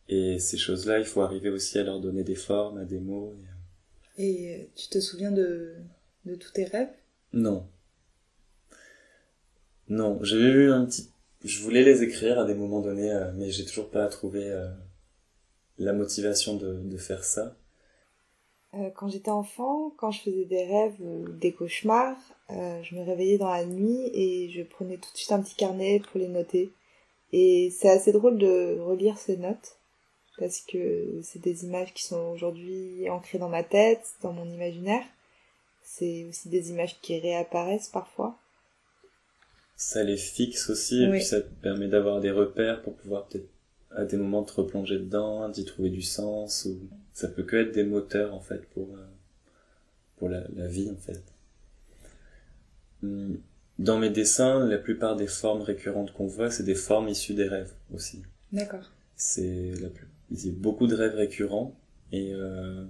Et 0.09 0.39
ces 0.39 0.57
choses-là, 0.57 0.99
il 0.99 1.05
faut 1.05 1.21
arriver 1.21 1.49
aussi 1.49 1.79
à 1.79 1.83
leur 1.83 1.99
donner 2.01 2.23
des 2.23 2.35
formes, 2.35 2.77
à 2.77 2.85
des 2.85 2.99
mots. 2.99 3.33
Et, 4.17 4.51
et 4.53 4.69
tu 4.75 4.89
te 4.89 4.99
souviens 4.99 5.31
de, 5.31 5.75
de 6.25 6.35
tous 6.35 6.51
tes 6.51 6.65
rêves? 6.65 6.89
Non. 7.31 7.65
Non, 9.87 10.21
j'ai 10.21 10.37
eu 10.37 10.71
un 10.71 10.85
petit... 10.85 11.09
Je 11.43 11.61
voulais 11.63 11.83
les 11.83 12.03
écrire 12.03 12.39
à 12.39 12.45
des 12.45 12.53
moments 12.53 12.81
donnés, 12.81 13.11
euh, 13.11 13.31
mais 13.35 13.51
j'ai 13.51 13.65
toujours 13.65 13.89
pas 13.89 14.07
trouvé 14.07 14.51
euh, 14.51 14.67
la 15.79 15.93
motivation 15.93 16.57
de, 16.57 16.73
de 16.83 16.97
faire 16.97 17.23
ça. 17.23 17.55
Euh, 18.73 18.89
quand 18.95 19.09
j'étais 19.09 19.31
enfant, 19.31 19.91
quand 19.97 20.11
je 20.11 20.21
faisais 20.21 20.45
des 20.45 20.63
rêves 20.65 20.95
ou 20.99 21.27
des 21.27 21.51
cauchemars, 21.51 22.17
je 22.49 22.95
me 22.95 23.03
réveillais 23.03 23.37
dans 23.37 23.49
la 23.49 23.65
nuit 23.65 24.09
et 24.13 24.49
je 24.49 24.61
prenais 24.61 24.97
tout 24.97 25.09
de 25.13 25.17
suite 25.17 25.31
un 25.31 25.41
petit 25.41 25.55
carnet 25.55 26.01
pour 26.11 26.19
les 26.19 26.27
noter. 26.27 26.71
Et 27.31 27.69
c'est 27.71 27.89
assez 27.89 28.11
drôle 28.11 28.37
de 28.37 28.77
relire 28.79 29.17
ces 29.17 29.37
notes 29.37 29.77
parce 30.37 30.59
que 30.59 31.21
c'est 31.23 31.41
des 31.41 31.63
images 31.63 31.93
qui 31.93 32.03
sont 32.03 32.31
aujourd'hui 32.33 33.09
ancrées 33.09 33.37
dans 33.37 33.47
ma 33.47 33.63
tête, 33.63 34.05
dans 34.21 34.33
mon 34.33 34.45
imaginaire. 34.45 35.03
C'est 35.81 36.25
aussi 36.25 36.49
des 36.49 36.71
images 36.71 36.99
qui 37.01 37.19
réapparaissent 37.19 37.89
parfois 37.89 38.37
ça 39.81 40.03
les 40.03 40.17
fixe 40.17 40.69
aussi, 40.69 41.03
et 41.03 41.09
puis 41.09 41.23
ça 41.23 41.41
te 41.41 41.49
permet 41.63 41.87
d'avoir 41.87 42.19
des 42.19 42.29
repères 42.29 42.83
pour 42.83 42.95
pouvoir 42.95 43.25
peut-être 43.25 43.49
à 43.89 44.05
des 44.05 44.15
moments 44.15 44.43
te 44.43 44.53
replonger 44.53 44.99
dedans, 44.99 45.49
d'y 45.49 45.65
trouver 45.65 45.89
du 45.89 46.03
sens, 46.03 46.65
ou 46.65 46.77
ça 47.13 47.27
peut 47.27 47.43
que 47.43 47.57
être 47.57 47.73
des 47.73 47.83
moteurs 47.83 48.33
en 48.33 48.39
fait 48.39 48.69
pour 48.69 48.93
euh, 48.93 49.07
pour 50.17 50.29
la, 50.29 50.43
la 50.55 50.67
vie 50.67 50.89
en 50.89 50.97
fait. 50.97 51.23
Hum, 53.03 53.39
dans 53.79 53.97
mes 53.97 54.09
dessins, 54.09 54.65
la 54.67 54.77
plupart 54.77 55.15
des 55.15 55.27
formes 55.27 55.61
récurrentes 55.61 56.13
qu'on 56.13 56.27
voit, 56.27 56.51
c'est 56.51 56.63
des 56.63 56.75
formes 56.75 57.07
issues 57.07 57.33
des 57.33 57.47
rêves 57.47 57.73
aussi. 57.93 58.21
D'accord. 58.51 58.91
C'est 59.15 59.73
la 59.81 59.89
plus... 59.89 60.07
il 60.29 60.45
y 60.45 60.49
a 60.49 60.53
beaucoup 60.53 60.87
de 60.87 60.95
rêves 60.95 61.15
récurrents 61.15 61.75
et 62.11 62.33
euh, 62.33 62.85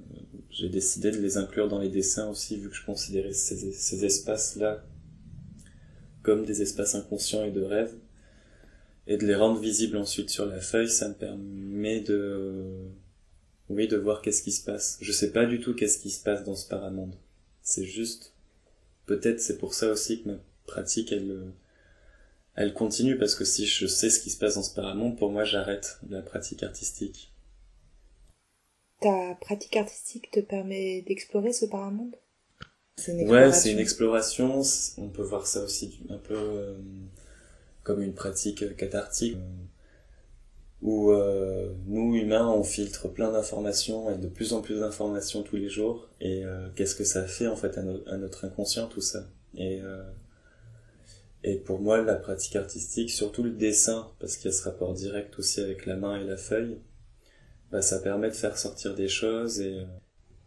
j'ai 0.49 0.69
décidé 0.69 1.11
de 1.11 1.17
les 1.17 1.37
inclure 1.37 1.67
dans 1.67 1.79
les 1.79 1.89
dessins 1.89 2.27
aussi 2.29 2.57
vu 2.57 2.69
que 2.69 2.75
je 2.75 2.85
considérais 2.85 3.33
ces, 3.33 3.71
ces 3.71 4.05
espaces 4.05 4.55
là 4.55 4.83
comme 6.23 6.45
des 6.45 6.61
espaces 6.61 6.95
inconscients 6.95 7.43
et 7.43 7.51
de 7.51 7.61
rêve, 7.61 7.93
et 9.07 9.17
de 9.17 9.25
les 9.25 9.35
rendre 9.35 9.59
visibles 9.59 9.97
ensuite 9.97 10.29
sur 10.29 10.45
la 10.45 10.59
feuille, 10.59 10.89
ça 10.89 11.09
me 11.09 11.13
permet 11.13 12.01
de, 12.01 12.75
oui, 13.75 13.87
de 13.87 13.97
voir 13.97 14.21
qu'est-ce 14.21 14.43
qui 14.43 14.51
se 14.51 14.63
passe. 14.63 14.97
Je 15.01 15.11
sais 15.11 15.31
pas 15.31 15.45
du 15.45 15.59
tout 15.59 15.75
qu'est-ce 15.75 15.97
qui 15.97 16.09
se 16.09 16.23
passe 16.23 16.43
dans 16.43 16.55
ce 16.55 16.67
paramonde. 16.67 17.15
C'est 17.63 17.85
juste, 17.85 18.33
peut-être 19.05 19.39
c'est 19.39 19.57
pour 19.57 19.73
ça 19.73 19.91
aussi 19.91 20.21
que 20.21 20.29
ma 20.29 20.39
pratique, 20.65 21.11
elle, 21.11 21.51
elle 22.55 22.73
continue 22.73 23.17
parce 23.17 23.35
que 23.35 23.45
si 23.45 23.65
je 23.65 23.87
sais 23.87 24.09
ce 24.09 24.19
qui 24.19 24.29
se 24.29 24.37
passe 24.37 24.55
dans 24.55 24.63
ce 24.63 24.73
paramonde, 24.73 25.17
pour 25.17 25.31
moi, 25.31 25.43
j'arrête 25.43 25.99
la 26.09 26.21
pratique 26.21 26.63
artistique. 26.63 27.31
Ta 28.99 29.35
pratique 29.41 29.75
artistique 29.77 30.29
te 30.31 30.39
permet 30.39 31.01
d'explorer 31.01 31.53
ce 31.53 31.65
paramonde? 31.65 32.15
Ouais, 33.07 33.51
c'est 33.51 33.71
une 33.71 33.79
exploration. 33.79 34.61
On 34.97 35.09
peut 35.09 35.23
voir 35.23 35.47
ça 35.47 35.63
aussi 35.63 35.99
un 36.09 36.17
peu 36.17 36.35
euh, 36.35 36.77
comme 37.83 38.01
une 38.01 38.13
pratique 38.13 38.75
cathartique 38.75 39.35
euh, 39.35 39.65
où 40.81 41.11
euh, 41.11 41.71
nous 41.85 42.15
humains 42.15 42.47
on 42.47 42.63
filtre 42.63 43.07
plein 43.07 43.31
d'informations 43.31 44.09
et 44.09 44.17
de 44.17 44.27
plus 44.27 44.53
en 44.53 44.61
plus 44.61 44.79
d'informations 44.79 45.43
tous 45.43 45.57
les 45.57 45.69
jours. 45.69 46.07
Et 46.19 46.43
qu'est-ce 46.75 46.95
que 46.95 47.03
ça 47.03 47.25
fait 47.25 47.47
en 47.47 47.55
fait 47.55 47.77
à, 47.77 48.17
notre 48.17 48.45
inconscient 48.45 48.87
tout 48.87 49.01
ça? 49.01 49.27
Et 49.55 49.81
Et 51.43 51.55
pour 51.55 51.79
moi, 51.79 52.01
la 52.01 52.15
pratique 52.15 52.55
artistique, 52.55 53.09
surtout 53.09 53.43
le 53.43 53.51
dessin, 53.51 54.11
parce 54.19 54.37
qu'il 54.37 54.51
y 54.51 54.53
a 54.53 54.57
ce 54.57 54.63
rapport 54.63 54.93
direct 54.93 55.37
aussi 55.39 55.59
avec 55.59 55.85
la 55.85 55.95
main 55.95 56.19
et 56.19 56.23
la 56.23 56.37
feuille, 56.37 56.77
bah, 57.71 57.81
ça 57.81 57.99
permet 57.99 58.29
de 58.29 58.35
faire 58.35 58.57
sortir 58.57 58.93
des 58.95 59.07
choses 59.07 59.59
et 59.61 59.79
euh, 59.79 59.85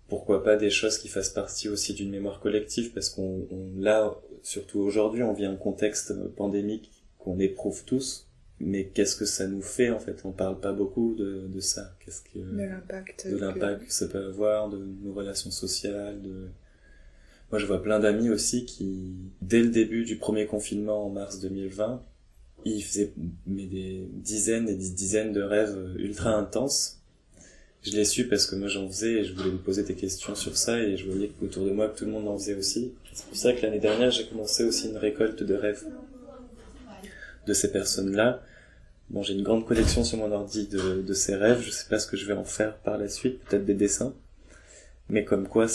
pourquoi 0.08 0.44
pas 0.44 0.56
des 0.56 0.70
choses 0.70 0.98
qui 0.98 1.08
fassent 1.08 1.30
partie 1.30 1.68
aussi 1.68 1.94
d'une 1.94 2.10
mémoire 2.10 2.38
collective, 2.38 2.92
parce 2.92 3.08
qu'on 3.08 3.46
là, 3.76 4.14
surtout 4.42 4.80
aujourd'hui, 4.80 5.22
on 5.22 5.32
vit 5.32 5.46
un 5.46 5.56
contexte 5.56 6.12
pandémique 6.36 6.92
qu'on 7.18 7.40
éprouve 7.40 7.84
tous, 7.84 8.28
mais 8.64 8.86
qu'est-ce 8.86 9.16
que 9.16 9.24
ça 9.26 9.46
nous 9.46 9.62
fait 9.62 9.90
en 9.90 9.98
fait? 9.98 10.22
On 10.24 10.32
parle 10.32 10.58
pas 10.58 10.72
beaucoup 10.72 11.14
de, 11.14 11.46
de 11.46 11.60
ça. 11.60 11.94
Qu'est-ce 12.00 12.22
que 12.22 12.38
de 12.38 12.62
l'impact 12.62 13.28
de 13.28 13.36
l'impact 13.36 13.86
que... 13.86 13.92
ça 13.92 14.08
peut 14.08 14.24
avoir, 14.24 14.68
de 14.70 14.78
nos 14.78 15.12
relations 15.12 15.50
sociales, 15.50 16.20
de 16.22 16.48
moi, 17.50 17.60
je 17.60 17.66
vois 17.66 17.82
plein 17.82 18.00
d'amis 18.00 18.30
aussi 18.30 18.64
qui, 18.64 19.14
dès 19.40 19.60
le 19.60 19.68
début 19.68 20.04
du 20.04 20.16
premier 20.16 20.46
confinement 20.46 21.06
en 21.06 21.10
mars 21.10 21.40
2020, 21.40 22.02
ils 22.64 22.82
faisaient 22.82 23.12
mais 23.46 23.66
des 23.66 24.08
dizaines 24.12 24.68
et 24.68 24.74
des 24.74 24.90
dizaines 24.90 25.32
de 25.32 25.40
rêves 25.40 25.94
ultra 25.96 26.34
intenses. 26.34 26.98
Je 27.82 27.92
l'ai 27.92 28.06
su 28.06 28.26
parce 28.26 28.46
que 28.46 28.56
moi 28.56 28.66
j'en 28.66 28.88
faisais 28.88 29.12
et 29.20 29.24
je 29.24 29.34
voulais 29.34 29.52
me 29.52 29.58
poser 29.58 29.84
des 29.84 29.94
questions 29.94 30.34
sur 30.34 30.56
ça 30.56 30.80
et 30.80 30.96
je 30.96 31.04
voyais 31.04 31.30
autour 31.42 31.66
de 31.66 31.70
moi 31.70 31.88
que 31.88 31.98
tout 31.98 32.06
le 32.06 32.10
monde 32.10 32.26
en 32.26 32.36
faisait 32.38 32.54
aussi. 32.54 32.92
C'est 33.12 33.26
pour 33.26 33.36
ça 33.36 33.52
que 33.52 33.62
l'année 33.62 33.78
dernière 33.78 34.10
j'ai 34.10 34.26
commencé 34.26 34.64
aussi 34.64 34.88
une 34.88 34.96
récolte 34.96 35.42
de 35.42 35.54
rêves 35.54 35.84
de 37.46 37.52
ces 37.52 37.70
personnes-là. 37.70 38.42
Bon, 39.14 39.22
j'ai 39.22 39.34
une 39.34 39.44
grande 39.44 39.64
collection 39.64 40.02
sur 40.02 40.18
mon 40.18 40.32
ordi 40.32 40.66
de, 40.66 41.00
de 41.00 41.14
ces 41.14 41.36
rêves. 41.36 41.62
Je 41.62 41.70
sais 41.70 41.88
pas 41.88 42.00
ce 42.00 42.08
que 42.08 42.16
je 42.16 42.26
vais 42.26 42.32
en 42.32 42.42
faire 42.42 42.78
par 42.78 42.98
la 42.98 43.08
suite, 43.08 43.38
peut-être 43.44 43.64
des 43.64 43.74
dessins. 43.74 44.12
Mais 45.08 45.24
comme 45.24 45.46
quoi... 45.46 45.66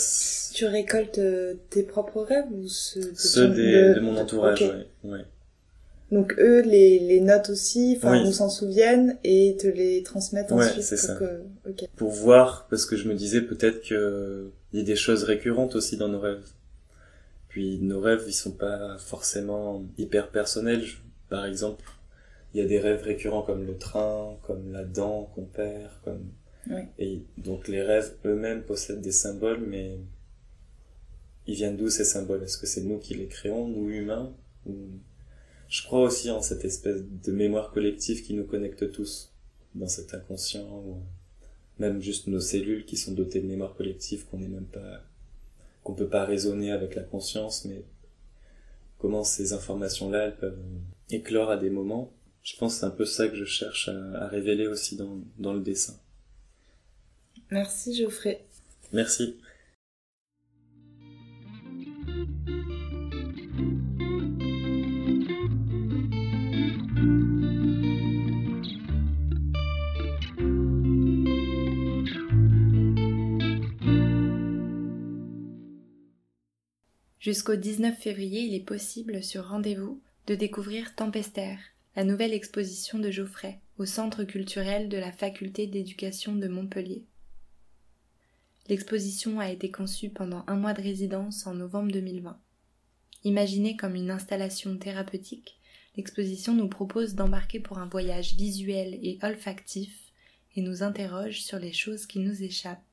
Tu 0.52 0.66
récoltes 0.66 1.16
euh, 1.16 1.54
tes 1.70 1.82
propres 1.82 2.20
rêves 2.20 2.52
ou 2.52 2.68
ceux 2.68 3.00
de, 3.00 3.14
ceux 3.14 3.48
des, 3.48 3.94
de... 3.94 4.00
mon 4.00 4.18
entourage, 4.18 4.60
ouais, 4.60 4.86
ouais. 5.04 5.24
Donc 6.12 6.34
eux 6.38 6.60
les, 6.60 6.98
les 6.98 7.20
notent 7.20 7.48
aussi, 7.48 7.94
enfin 7.96 8.18
oui. 8.18 8.26
nous 8.26 8.32
s'en 8.32 8.50
souviennent 8.50 9.16
et 9.24 9.56
te 9.58 9.68
les 9.68 10.02
transmettent 10.02 10.50
ouais, 10.50 10.66
ensuite 10.66 10.82
c'est 10.82 10.96
pour 10.96 11.04
ça. 11.06 11.14
que... 11.14 11.84
Pour 11.96 12.10
voir, 12.10 12.66
parce 12.68 12.84
que 12.84 12.96
je 12.96 13.08
me 13.08 13.14
disais 13.14 13.40
peut-être 13.40 13.80
que 13.88 14.50
il 14.74 14.80
y 14.80 14.82
a 14.82 14.84
des 14.84 14.96
choses 14.96 15.22
récurrentes 15.22 15.76
aussi 15.76 15.96
dans 15.96 16.08
nos 16.08 16.20
rêves. 16.20 16.44
Puis 17.48 17.78
nos 17.78 18.00
rêves, 18.00 18.24
ils 18.26 18.34
sont 18.34 18.52
pas 18.52 18.98
forcément 18.98 19.82
hyper 19.96 20.28
personnels. 20.28 20.84
Par 21.30 21.46
exemple, 21.46 21.84
il 22.52 22.60
y 22.60 22.62
a 22.62 22.66
des 22.66 22.80
rêves 22.80 23.02
récurrents 23.02 23.42
comme 23.42 23.64
le 23.64 23.76
train, 23.76 24.36
comme 24.42 24.72
la 24.72 24.84
dent 24.84 25.30
qu'on 25.34 25.44
perd, 25.44 25.92
comme 26.04 26.32
Oui. 26.68 26.82
et 26.98 27.22
donc 27.38 27.68
les 27.68 27.82
rêves 27.82 28.16
eux-mêmes 28.24 28.62
possèdent 28.62 29.00
des 29.00 29.12
symboles, 29.12 29.64
mais 29.66 29.98
ils 31.46 31.54
viennent 31.54 31.76
d'où 31.76 31.90
ces 31.90 32.04
symboles? 32.04 32.42
Est-ce 32.42 32.58
que 32.58 32.66
c'est 32.66 32.82
nous 32.82 32.98
qui 32.98 33.14
les 33.14 33.26
créons, 33.26 33.68
nous 33.68 33.90
humains 33.90 34.34
ou... 34.66 34.74
Je 35.68 35.84
crois 35.84 36.02
aussi 36.02 36.32
en 36.32 36.42
cette 36.42 36.64
espèce 36.64 37.00
de 37.04 37.30
mémoire 37.30 37.70
collective 37.70 38.24
qui 38.24 38.34
nous 38.34 38.44
connecte 38.44 38.90
tous, 38.90 39.32
dans 39.76 39.86
cet 39.86 40.14
inconscient, 40.14 40.66
ou 40.68 40.96
même 41.78 42.02
juste 42.02 42.26
nos 42.26 42.40
cellules 42.40 42.84
qui 42.84 42.96
sont 42.96 43.12
dotées 43.12 43.40
de 43.40 43.46
mémoire 43.46 43.76
collective 43.76 44.26
qu'on 44.26 44.38
n'est 44.38 44.48
même 44.48 44.66
pas, 44.66 45.00
qu'on 45.84 45.94
peut 45.94 46.08
pas 46.08 46.24
raisonner 46.24 46.72
avec 46.72 46.96
la 46.96 47.04
conscience, 47.04 47.64
mais 47.66 47.84
comment 48.98 49.22
ces 49.22 49.52
informations-là, 49.52 50.26
elles 50.26 50.36
peuvent 50.36 50.58
éclore 51.08 51.50
à 51.50 51.56
des 51.56 51.70
moments. 51.70 52.12
Je 52.42 52.56
pense 52.56 52.74
que 52.74 52.80
c'est 52.80 52.86
un 52.86 52.90
peu 52.90 53.04
ça 53.04 53.28
que 53.28 53.36
je 53.36 53.44
cherche 53.44 53.88
à, 53.88 54.24
à 54.24 54.28
révéler 54.28 54.66
aussi 54.66 54.96
dans, 54.96 55.18
dans 55.38 55.52
le 55.52 55.60
dessin. 55.60 55.94
Merci 57.50 57.96
Geoffrey. 57.96 58.44
Merci. 58.92 59.36
Jusqu'au 77.20 77.54
19 77.54 77.98
février, 77.98 78.40
il 78.40 78.54
est 78.54 78.64
possible 78.64 79.22
sur 79.22 79.48
rendez-vous 79.48 80.00
de 80.26 80.34
découvrir 80.34 80.94
Tempestaire, 80.94 81.58
la 81.96 82.04
nouvelle 82.04 82.32
exposition 82.32 83.00
de 83.00 83.10
Geoffrey 83.10 83.58
au 83.76 83.84
Centre 83.84 84.22
culturel 84.22 84.88
de 84.88 84.96
la 84.96 85.10
Faculté 85.10 85.66
d'éducation 85.66 86.36
de 86.36 86.46
Montpellier. 86.46 87.04
L'exposition 88.68 89.40
a 89.40 89.50
été 89.50 89.72
conçue 89.72 90.10
pendant 90.10 90.44
un 90.46 90.54
mois 90.54 90.72
de 90.72 90.82
résidence 90.82 91.48
en 91.48 91.54
novembre 91.54 91.90
2020. 91.90 92.38
Imaginée 93.24 93.76
comme 93.76 93.96
une 93.96 94.12
installation 94.12 94.76
thérapeutique, 94.78 95.58
l'exposition 95.96 96.54
nous 96.54 96.68
propose 96.68 97.16
d'embarquer 97.16 97.58
pour 97.58 97.78
un 97.78 97.86
voyage 97.86 98.34
visuel 98.34 98.94
et 99.02 99.18
olfactif 99.22 100.12
et 100.54 100.62
nous 100.62 100.84
interroge 100.84 101.40
sur 101.42 101.58
les 101.58 101.72
choses 101.72 102.06
qui 102.06 102.20
nous 102.20 102.44
échappent. 102.44 102.84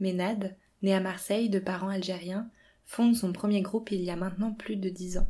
Ménade, 0.00 0.56
né 0.82 0.94
à 0.94 1.00
Marseille 1.00 1.48
de 1.48 1.58
parents 1.58 1.88
algériens, 1.88 2.50
fonde 2.84 3.16
son 3.16 3.32
premier 3.32 3.62
groupe 3.62 3.90
il 3.90 4.02
y 4.02 4.10
a 4.10 4.16
maintenant 4.16 4.52
plus 4.52 4.76
de 4.76 4.88
dix 4.88 5.18
ans. 5.18 5.28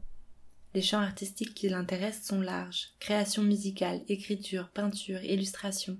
Les 0.74 0.82
champs 0.82 1.00
artistiques 1.00 1.54
qui 1.54 1.68
l'intéressent 1.68 2.26
sont 2.26 2.40
larges 2.40 2.90
création 3.00 3.42
musicale, 3.42 4.02
écriture, 4.08 4.68
peinture, 4.68 5.24
illustration. 5.24 5.96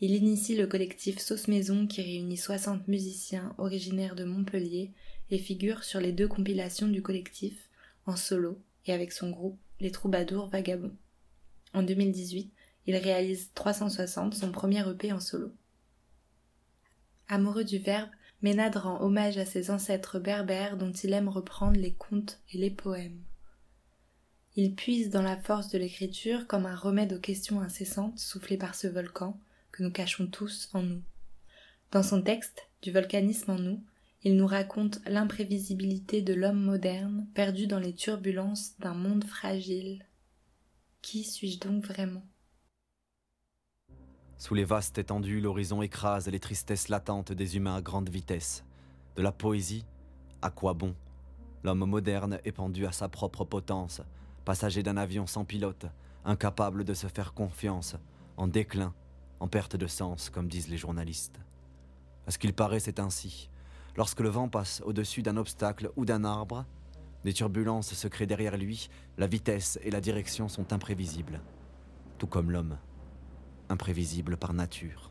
Il 0.00 0.14
initie 0.14 0.56
le 0.56 0.66
collectif 0.66 1.18
Sauce 1.18 1.48
Maison 1.48 1.86
qui 1.86 2.02
réunit 2.02 2.36
60 2.36 2.88
musiciens 2.88 3.54
originaires 3.56 4.14
de 4.14 4.24
Montpellier 4.24 4.90
et 5.30 5.38
figure 5.38 5.84
sur 5.84 6.00
les 6.00 6.12
deux 6.12 6.28
compilations 6.28 6.88
du 6.88 7.02
collectif, 7.02 7.70
en 8.06 8.16
solo 8.16 8.60
et 8.86 8.92
avec 8.92 9.12
son 9.12 9.30
groupe 9.30 9.58
Les 9.80 9.90
Troubadours 9.90 10.48
Vagabonds. 10.48 10.96
En 11.72 11.82
2018, 11.82 12.52
il 12.86 12.96
réalise 12.96 13.50
360, 13.54 14.34
son 14.34 14.52
premier 14.52 14.86
EP 14.88 15.12
en 15.12 15.20
solo. 15.20 15.52
Amoureux 17.32 17.64
du 17.64 17.78
verbe, 17.78 18.10
Ménade 18.42 18.76
rend 18.76 19.00
hommage 19.00 19.38
à 19.38 19.46
ses 19.46 19.70
ancêtres 19.70 20.18
berbères 20.18 20.76
dont 20.76 20.92
il 20.92 21.14
aime 21.14 21.30
reprendre 21.30 21.80
les 21.80 21.94
contes 21.94 22.38
et 22.52 22.58
les 22.58 22.70
poèmes. 22.70 23.22
Il 24.54 24.74
puise 24.74 25.08
dans 25.08 25.22
la 25.22 25.38
force 25.38 25.70
de 25.70 25.78
l'écriture 25.78 26.46
comme 26.46 26.66
un 26.66 26.76
remède 26.76 27.14
aux 27.14 27.18
questions 27.18 27.62
incessantes 27.62 28.18
soufflées 28.18 28.58
par 28.58 28.74
ce 28.74 28.86
volcan 28.86 29.40
que 29.70 29.82
nous 29.82 29.90
cachons 29.90 30.26
tous 30.26 30.68
en 30.74 30.82
nous. 30.82 31.00
Dans 31.90 32.02
son 32.02 32.20
texte, 32.20 32.68
Du 32.82 32.90
volcanisme 32.90 33.52
en 33.52 33.58
nous, 33.58 33.82
il 34.24 34.36
nous 34.36 34.46
raconte 34.46 35.00
l'imprévisibilité 35.06 36.20
de 36.20 36.34
l'homme 36.34 36.62
moderne 36.62 37.26
perdu 37.32 37.66
dans 37.66 37.78
les 37.78 37.94
turbulences 37.94 38.78
d'un 38.78 38.92
monde 38.92 39.24
fragile. 39.24 40.04
Qui 41.00 41.24
suis-je 41.24 41.60
donc 41.60 41.86
vraiment? 41.86 42.26
Sous 44.42 44.54
les 44.54 44.64
vastes 44.64 44.98
étendues, 44.98 45.40
l'horizon 45.40 45.82
écrase 45.82 46.26
les 46.26 46.40
tristesses 46.40 46.88
latentes 46.88 47.30
des 47.30 47.56
humains 47.56 47.76
à 47.76 47.80
grande 47.80 48.08
vitesse. 48.08 48.64
De 49.14 49.22
la 49.22 49.30
poésie, 49.30 49.84
à 50.42 50.50
quoi 50.50 50.74
bon? 50.74 50.96
L'homme 51.62 51.84
moderne 51.84 52.40
est 52.42 52.50
pendu 52.50 52.84
à 52.84 52.90
sa 52.90 53.08
propre 53.08 53.44
potence, 53.44 54.02
passager 54.44 54.82
d'un 54.82 54.96
avion 54.96 55.28
sans 55.28 55.44
pilote, 55.44 55.86
incapable 56.24 56.82
de 56.82 56.92
se 56.92 57.06
faire 57.06 57.34
confiance, 57.34 57.94
en 58.36 58.48
déclin, 58.48 58.92
en 59.38 59.46
perte 59.46 59.76
de 59.76 59.86
sens, 59.86 60.28
comme 60.28 60.48
disent 60.48 60.66
les 60.66 60.76
journalistes. 60.76 61.38
À 62.26 62.32
ce 62.32 62.38
qu'il 62.38 62.52
paraît, 62.52 62.80
c'est 62.80 62.98
ainsi. 62.98 63.48
Lorsque 63.94 64.18
le 64.18 64.28
vent 64.28 64.48
passe 64.48 64.82
au-dessus 64.84 65.22
d'un 65.22 65.36
obstacle 65.36 65.92
ou 65.94 66.04
d'un 66.04 66.24
arbre, 66.24 66.66
des 67.22 67.32
turbulences 67.32 67.94
se 67.94 68.08
créent 68.08 68.26
derrière 68.26 68.56
lui, 68.56 68.88
la 69.18 69.28
vitesse 69.28 69.78
et 69.84 69.92
la 69.92 70.00
direction 70.00 70.48
sont 70.48 70.72
imprévisibles, 70.72 71.40
tout 72.18 72.26
comme 72.26 72.50
l'homme, 72.50 72.76
imprévisible 73.72 74.36
par 74.36 74.52
nature. 74.52 75.10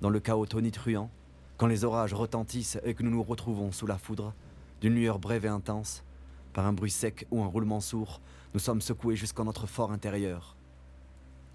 Dans 0.00 0.10
le 0.10 0.20
chaos 0.20 0.46
tonitruant, 0.46 1.10
quand 1.56 1.66
les 1.66 1.84
orages 1.84 2.14
retentissent 2.14 2.78
et 2.84 2.94
que 2.94 3.02
nous 3.02 3.10
nous 3.10 3.22
retrouvons 3.22 3.72
sous 3.72 3.86
la 3.86 3.98
foudre, 3.98 4.34
d'une 4.80 4.94
lueur 4.94 5.18
brève 5.18 5.44
et 5.44 5.48
intense, 5.48 6.04
par 6.52 6.66
un 6.66 6.72
bruit 6.72 6.90
sec 6.90 7.26
ou 7.30 7.42
un 7.42 7.46
roulement 7.46 7.80
sourd, 7.80 8.20
nous 8.54 8.60
sommes 8.60 8.80
secoués 8.80 9.16
jusqu'en 9.16 9.44
notre 9.44 9.66
fort 9.66 9.92
intérieur. 9.92 10.56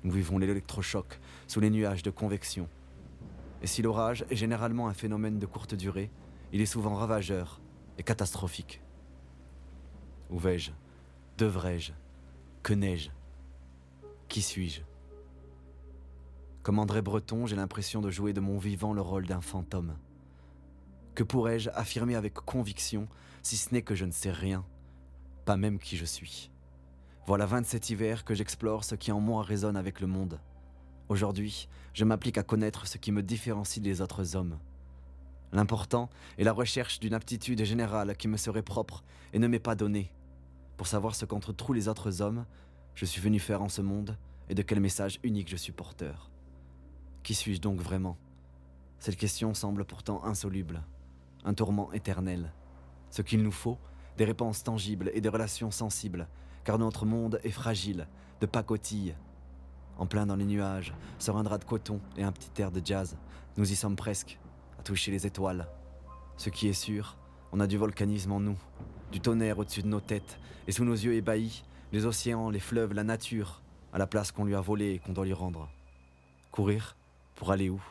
Nous 0.03 0.11
vivons 0.11 0.37
l'électrochoc 0.37 1.19
sous 1.47 1.59
les 1.59 1.69
nuages 1.69 2.03
de 2.03 2.11
convection. 2.11 2.67
Et 3.61 3.67
si 3.67 3.81
l'orage 3.81 4.25
est 4.29 4.35
généralement 4.35 4.89
un 4.89 4.93
phénomène 4.93 5.39
de 5.39 5.45
courte 5.45 5.75
durée, 5.75 6.11
il 6.51 6.59
est 6.59 6.65
souvent 6.65 6.95
ravageur 6.95 7.61
et 7.97 8.03
catastrophique. 8.03 8.81
Où 10.29 10.37
vais-je? 10.37 10.71
Devrais-je? 11.37 11.93
Que 12.61 12.73
n'ai-je? 12.73 13.09
Qui 14.27 14.41
suis-je? 14.41 14.81
Comme 16.63 16.79
André 16.79 17.01
Breton, 17.01 17.45
j'ai 17.45 17.57
l'impression 17.57 17.99
de 17.99 18.09
jouer 18.09 18.31
de 18.31 18.39
mon 18.39 18.57
vivant 18.57 18.93
le 18.93 19.01
rôle 19.01 19.25
d'un 19.25 19.41
fantôme. 19.41 19.97
Que 21.13 21.23
pourrais-je 21.23 21.69
affirmer 21.71 22.15
avec 22.15 22.35
conviction 22.35 23.09
si 23.41 23.57
ce 23.57 23.73
n'est 23.73 23.81
que 23.81 23.95
je 23.95 24.05
ne 24.05 24.11
sais 24.11 24.31
rien, 24.31 24.65
pas 25.43 25.57
même 25.57 25.77
qui 25.77 25.97
je 25.97 26.05
suis? 26.05 26.51
Voilà 27.27 27.45
27 27.45 27.89
hivers 27.89 28.23
que 28.23 28.33
j'explore 28.33 28.85
ce 28.85 28.95
qui 28.95 29.11
en 29.11 29.19
moi 29.19 29.43
résonne 29.43 29.75
avec 29.75 29.99
le 29.99 30.07
monde. 30.07 30.39
Aujourd'hui, 31.09 31.67
je 31.93 32.05
m'applique 32.05 32.37
à 32.37 32.43
connaître 32.43 32.87
ce 32.87 32.97
qui 32.97 33.11
me 33.11 33.21
différencie 33.21 33.83
des 33.83 33.99
autres 33.99 34.37
hommes. 34.37 34.57
L'important 35.51 36.09
est 36.37 36.45
la 36.45 36.53
recherche 36.53 37.01
d'une 37.01 37.13
aptitude 37.13 37.63
générale 37.65 38.15
qui 38.15 38.29
me 38.29 38.37
serait 38.37 38.63
propre 38.63 39.03
et 39.33 39.39
ne 39.39 39.47
m'est 39.47 39.59
pas 39.59 39.75
donnée, 39.75 40.13
pour 40.77 40.87
savoir 40.87 41.13
ce 41.13 41.25
qu'entre 41.25 41.51
tous 41.51 41.73
les 41.73 41.89
autres 41.89 42.21
hommes, 42.21 42.45
je 42.95 43.03
suis 43.03 43.21
venu 43.21 43.39
faire 43.39 43.61
en 43.61 43.69
ce 43.69 43.81
monde 43.81 44.17
et 44.47 44.55
de 44.55 44.61
quel 44.61 44.79
message 44.79 45.19
unique 45.23 45.49
je 45.49 45.57
suis 45.57 45.73
porteur. 45.73 46.32
Qui 47.23 47.33
suis-je 47.33 47.61
donc 47.61 47.79
vraiment? 47.79 48.17
Cette 48.99 49.15
question 49.15 49.53
semble 49.53 49.85
pourtant 49.85 50.25
insoluble, 50.25 50.83
un 51.45 51.53
tourment 51.53 51.91
éternel. 51.93 52.51
Ce 53.11 53.21
qu'il 53.21 53.43
nous 53.43 53.51
faut, 53.51 53.77
des 54.17 54.25
réponses 54.25 54.63
tangibles 54.63 55.09
et 55.13 55.21
des 55.21 55.29
relations 55.29 55.71
sensibles, 55.71 56.27
car 56.65 56.77
notre 56.77 57.05
monde 57.05 57.39
est 57.45 57.51
fragile, 57.51 58.07
de 58.41 58.45
pacotille. 58.45 59.15
En 59.97 60.05
plein 60.05 60.25
dans 60.25 60.35
les 60.35 60.43
nuages, 60.43 60.93
sur 61.17 61.37
un 61.37 61.43
drap 61.43 61.59
de 61.59 61.63
coton 61.63 62.01
et 62.17 62.23
un 62.23 62.33
petit 62.33 62.61
air 62.61 62.71
de 62.71 62.81
jazz, 62.83 63.15
nous 63.55 63.71
y 63.71 63.75
sommes 63.75 63.95
presque, 63.95 64.37
à 64.77 64.83
toucher 64.83 65.11
les 65.11 65.25
étoiles. 65.25 65.69
Ce 66.35 66.49
qui 66.49 66.67
est 66.67 66.73
sûr, 66.73 67.17
on 67.53 67.61
a 67.61 67.67
du 67.67 67.77
volcanisme 67.77 68.33
en 68.33 68.41
nous, 68.41 68.57
du 69.13 69.21
tonnerre 69.21 69.59
au-dessus 69.59 69.83
de 69.83 69.87
nos 69.87 70.01
têtes, 70.01 70.39
et 70.67 70.73
sous 70.73 70.83
nos 70.83 70.91
yeux 70.91 71.13
ébahis, 71.13 71.63
les 71.93 72.05
océans, 72.05 72.49
les 72.49 72.59
fleuves, 72.59 72.93
la 72.93 73.05
nature, 73.05 73.61
à 73.93 73.97
la 73.97 74.07
place 74.07 74.33
qu'on 74.33 74.43
lui 74.43 74.55
a 74.55 74.61
volée 74.61 74.95
et 74.95 74.99
qu'on 74.99 75.13
doit 75.13 75.25
lui 75.25 75.31
rendre. 75.31 75.69
Courir? 76.51 76.97
Pour 77.35 77.51
aller 77.51 77.69
où? 77.69 77.81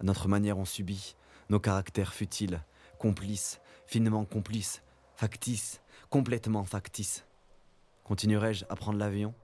À 0.00 0.04
notre 0.04 0.28
manière, 0.28 0.58
on 0.58 0.64
subit 0.64 1.16
nos 1.48 1.60
caractères 1.60 2.12
futiles, 2.12 2.62
complices, 2.98 3.60
finement 3.86 4.24
complices, 4.24 4.82
factices, 5.14 5.80
complètement 6.10 6.64
factices. 6.64 7.26
Continuerai-je 8.04 8.64
à 8.68 8.76
prendre 8.76 8.98
l'avion? 8.98 9.34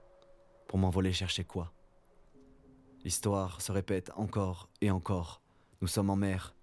Pour 0.67 0.79
m'envoler 0.79 1.13
chercher 1.13 1.43
quoi? 1.43 1.71
L'histoire 3.03 3.61
se 3.61 3.71
répète 3.71 4.11
encore 4.15 4.69
et 4.81 4.89
encore. 4.89 5.41
Nous 5.81 5.87
sommes 5.87 6.09
en 6.09 6.15
mer, 6.15 6.55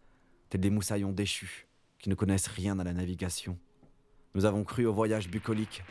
tels 0.49 0.61
des 0.61 0.71
moussaillons 0.71 1.13
déchus 1.13 1.69
qui 1.99 2.09
ne 2.09 2.15
connaissent 2.15 2.47
rien 2.47 2.79
à 2.79 2.85
la 2.85 2.95
navigation. 2.95 3.59
Nous 4.35 4.47
avons 4.47 4.65
cru 4.65 4.87
au 4.87 4.93
voyage 4.95 5.29
bucolique 5.29 5.83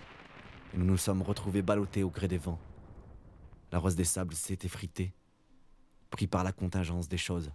et 0.73 0.77
nous 0.77 0.86
nous 0.86 0.97
sommes 0.97 1.21
retrouvés 1.21 1.62
ballottés 1.62 2.03
au 2.03 2.10
gré 2.10 2.27
des 2.27 2.38
vents. 2.38 2.60
La 3.71 3.77
rose 3.77 3.95
des 3.95 4.03
sables 4.03 4.34
s'est 4.34 4.58
effritée, 4.63 5.13
pris 6.09 6.27
par 6.27 6.43
la 6.43 6.51
contingence 6.51 7.07
des 7.07 7.17
choses, 7.17 7.51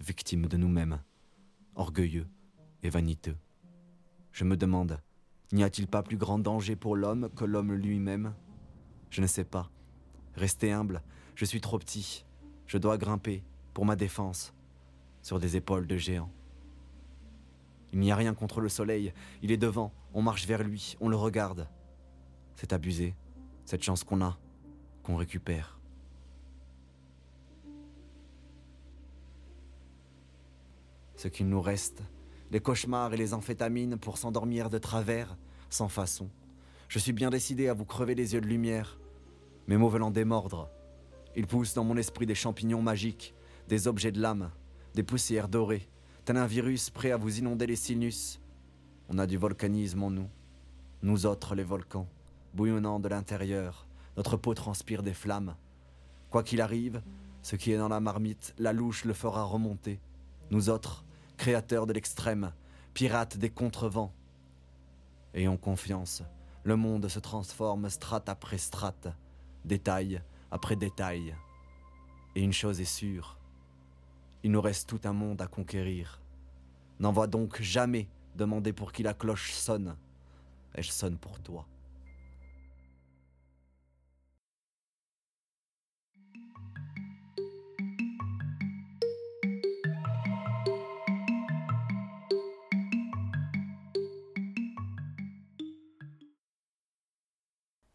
victime 0.00 0.46
de 0.46 0.56
nous-mêmes, 0.56 1.00
orgueilleux 1.74 2.26
et 2.82 2.90
vaniteux. 2.90 3.36
Je 4.32 4.44
me 4.44 4.56
demande, 4.56 5.00
n'y 5.52 5.64
a-t-il 5.64 5.86
pas 5.88 6.02
plus 6.02 6.16
grand 6.16 6.38
danger 6.38 6.76
pour 6.76 6.96
l'homme 6.96 7.28
que 7.34 7.44
l'homme 7.44 7.72
lui-même? 7.72 8.34
Je 9.10 9.20
ne 9.20 9.26
sais 9.26 9.44
pas. 9.44 9.70
Restez 10.34 10.72
humble, 10.72 11.02
je 11.34 11.44
suis 11.44 11.60
trop 11.60 11.78
petit. 11.78 12.24
Je 12.66 12.78
dois 12.78 12.98
grimper, 12.98 13.42
pour 13.74 13.84
ma 13.84 13.96
défense, 13.96 14.54
sur 15.22 15.40
des 15.40 15.56
épaules 15.56 15.86
de 15.86 15.96
géants. 15.96 16.32
Il 17.92 17.98
n'y 17.98 18.12
a 18.12 18.16
rien 18.16 18.34
contre 18.34 18.60
le 18.60 18.68
soleil, 18.68 19.12
il 19.42 19.50
est 19.50 19.56
devant, 19.56 19.92
on 20.14 20.22
marche 20.22 20.46
vers 20.46 20.62
lui, 20.62 20.96
on 21.00 21.08
le 21.08 21.16
regarde. 21.16 21.68
C'est 22.54 22.72
abusé, 22.72 23.16
cette 23.64 23.82
chance 23.82 24.04
qu'on 24.04 24.22
a, 24.22 24.38
qu'on 25.02 25.16
récupère. 25.16 25.79
Ce 31.20 31.28
qu'il 31.28 31.50
nous 31.50 31.60
reste, 31.60 32.02
les 32.50 32.60
cauchemars 32.60 33.12
et 33.12 33.18
les 33.18 33.34
amphétamines 33.34 33.98
pour 33.98 34.16
s'endormir 34.16 34.70
de 34.70 34.78
travers, 34.78 35.36
sans 35.68 35.90
façon. 35.90 36.30
Je 36.88 36.98
suis 36.98 37.12
bien 37.12 37.28
décidé 37.28 37.68
à 37.68 37.74
vous 37.74 37.84
crever 37.84 38.14
les 38.14 38.32
yeux 38.32 38.40
de 38.40 38.46
lumière. 38.46 38.98
Mes 39.66 39.76
mots 39.76 39.90
veulent 39.90 40.04
en 40.04 40.10
démordre. 40.10 40.70
Ils 41.36 41.46
poussent 41.46 41.74
dans 41.74 41.84
mon 41.84 41.98
esprit 41.98 42.24
des 42.24 42.34
champignons 42.34 42.80
magiques, 42.80 43.34
des 43.68 43.86
objets 43.86 44.12
de 44.12 44.18
l'âme, 44.22 44.50
des 44.94 45.02
poussières 45.02 45.50
dorées, 45.50 45.90
tel 46.24 46.38
un 46.38 46.46
virus 46.46 46.88
prêt 46.88 47.10
à 47.10 47.18
vous 47.18 47.38
inonder 47.38 47.66
les 47.66 47.76
sinus. 47.76 48.40
On 49.10 49.18
a 49.18 49.26
du 49.26 49.36
volcanisme 49.36 50.02
en 50.02 50.10
nous, 50.10 50.30
nous 51.02 51.26
autres 51.26 51.54
les 51.54 51.64
volcans, 51.64 52.08
bouillonnant 52.54 52.98
de 52.98 53.08
l'intérieur, 53.10 53.86
notre 54.16 54.38
peau 54.38 54.54
transpire 54.54 55.02
des 55.02 55.12
flammes. 55.12 55.54
Quoi 56.30 56.42
qu'il 56.42 56.62
arrive, 56.62 57.02
ce 57.42 57.56
qui 57.56 57.72
est 57.72 57.76
dans 57.78 57.88
la 57.88 58.00
marmite, 58.00 58.54
la 58.56 58.72
louche 58.72 59.04
le 59.04 59.12
fera 59.12 59.44
remonter. 59.44 60.00
Nous 60.50 60.70
autres, 60.70 61.04
créateurs 61.40 61.86
de 61.86 61.94
l'extrême, 61.94 62.52
pirates 62.92 63.38
des 63.38 63.48
contrevents. 63.48 64.12
Ayons 65.32 65.56
confiance, 65.56 66.22
le 66.64 66.76
monde 66.76 67.08
se 67.08 67.18
transforme 67.18 67.88
strate 67.88 68.28
après 68.28 68.58
strate, 68.58 69.08
détail 69.64 70.20
après 70.50 70.76
détail. 70.76 71.34
Et 72.34 72.42
une 72.42 72.52
chose 72.52 72.78
est 72.82 72.84
sûre, 72.84 73.38
il 74.42 74.50
nous 74.50 74.60
reste 74.60 74.86
tout 74.86 75.00
un 75.04 75.14
monde 75.14 75.40
à 75.40 75.46
conquérir. 75.46 76.20
N'envoie 76.98 77.26
donc 77.26 77.62
jamais 77.62 78.10
demander 78.36 78.74
pour 78.74 78.92
qui 78.92 79.02
la 79.02 79.14
cloche 79.14 79.52
sonne. 79.52 79.96
Elle 80.74 80.84
sonne 80.84 81.16
pour 81.16 81.40
toi. 81.40 81.66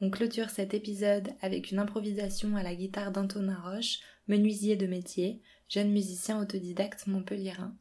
On 0.02 0.10
clôture 0.10 0.50
cet 0.50 0.74
épisode 0.74 1.30
avec 1.42 1.72
une 1.72 1.80
improvisation 1.80 2.56
à 2.56 2.64
la 2.64 2.76
guitare 2.76 3.12
d'Antonin 3.12 3.60
Roche, 3.64 4.00
menuisier 4.28 4.76
de 4.76 4.88
métier, 4.88 5.42
jeune 5.70 5.92
musicien 5.92 6.42
autodidacte 6.42 7.08
montpelliérain. 7.08 7.76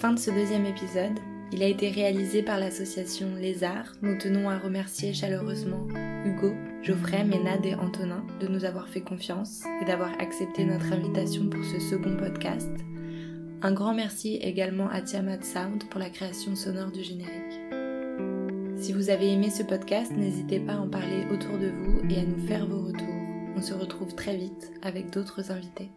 Fin 0.00 0.14
de 0.14 0.18
ce 0.18 0.30
deuxième 0.30 0.64
épisode. 0.64 1.20
Il 1.52 1.62
a 1.62 1.66
été 1.66 1.90
réalisé 1.90 2.42
par 2.42 2.58
l'association 2.58 3.34
Les 3.38 3.64
Arts. 3.64 3.92
Nous 4.00 4.16
tenons 4.16 4.48
à 4.48 4.58
remercier 4.58 5.12
chaleureusement 5.12 5.86
Hugo, 6.24 6.54
Geoffrey, 6.82 7.22
Ménade 7.22 7.66
et 7.66 7.74
Antonin 7.74 8.24
de 8.40 8.48
nous 8.48 8.64
avoir 8.64 8.88
fait 8.88 9.02
confiance 9.02 9.62
et 9.82 9.84
d'avoir 9.84 10.10
accepté 10.18 10.64
notre 10.64 10.90
invitation 10.90 11.50
pour 11.50 11.62
ce 11.66 11.78
second 11.80 12.16
podcast. 12.16 12.70
Un 13.60 13.72
grand 13.72 13.92
merci 13.92 14.36
également 14.36 14.88
à 14.88 15.02
Tiamat 15.02 15.42
Sound 15.42 15.84
pour 15.90 16.00
la 16.00 16.08
création 16.08 16.56
sonore 16.56 16.92
du 16.92 17.04
générique. 17.04 17.60
Si 18.76 18.94
vous 18.94 19.10
avez 19.10 19.30
aimé 19.34 19.50
ce 19.50 19.62
podcast, 19.62 20.12
n'hésitez 20.16 20.60
pas 20.60 20.72
à 20.72 20.78
en 20.78 20.88
parler 20.88 21.26
autour 21.30 21.58
de 21.58 21.68
vous 21.68 22.00
et 22.08 22.20
à 22.20 22.24
nous 22.24 22.46
faire 22.46 22.66
vos 22.66 22.86
retours. 22.86 23.06
On 23.54 23.60
se 23.60 23.74
retrouve 23.74 24.14
très 24.14 24.34
vite 24.34 24.72
avec 24.80 25.10
d'autres 25.10 25.50
invités. 25.50 25.90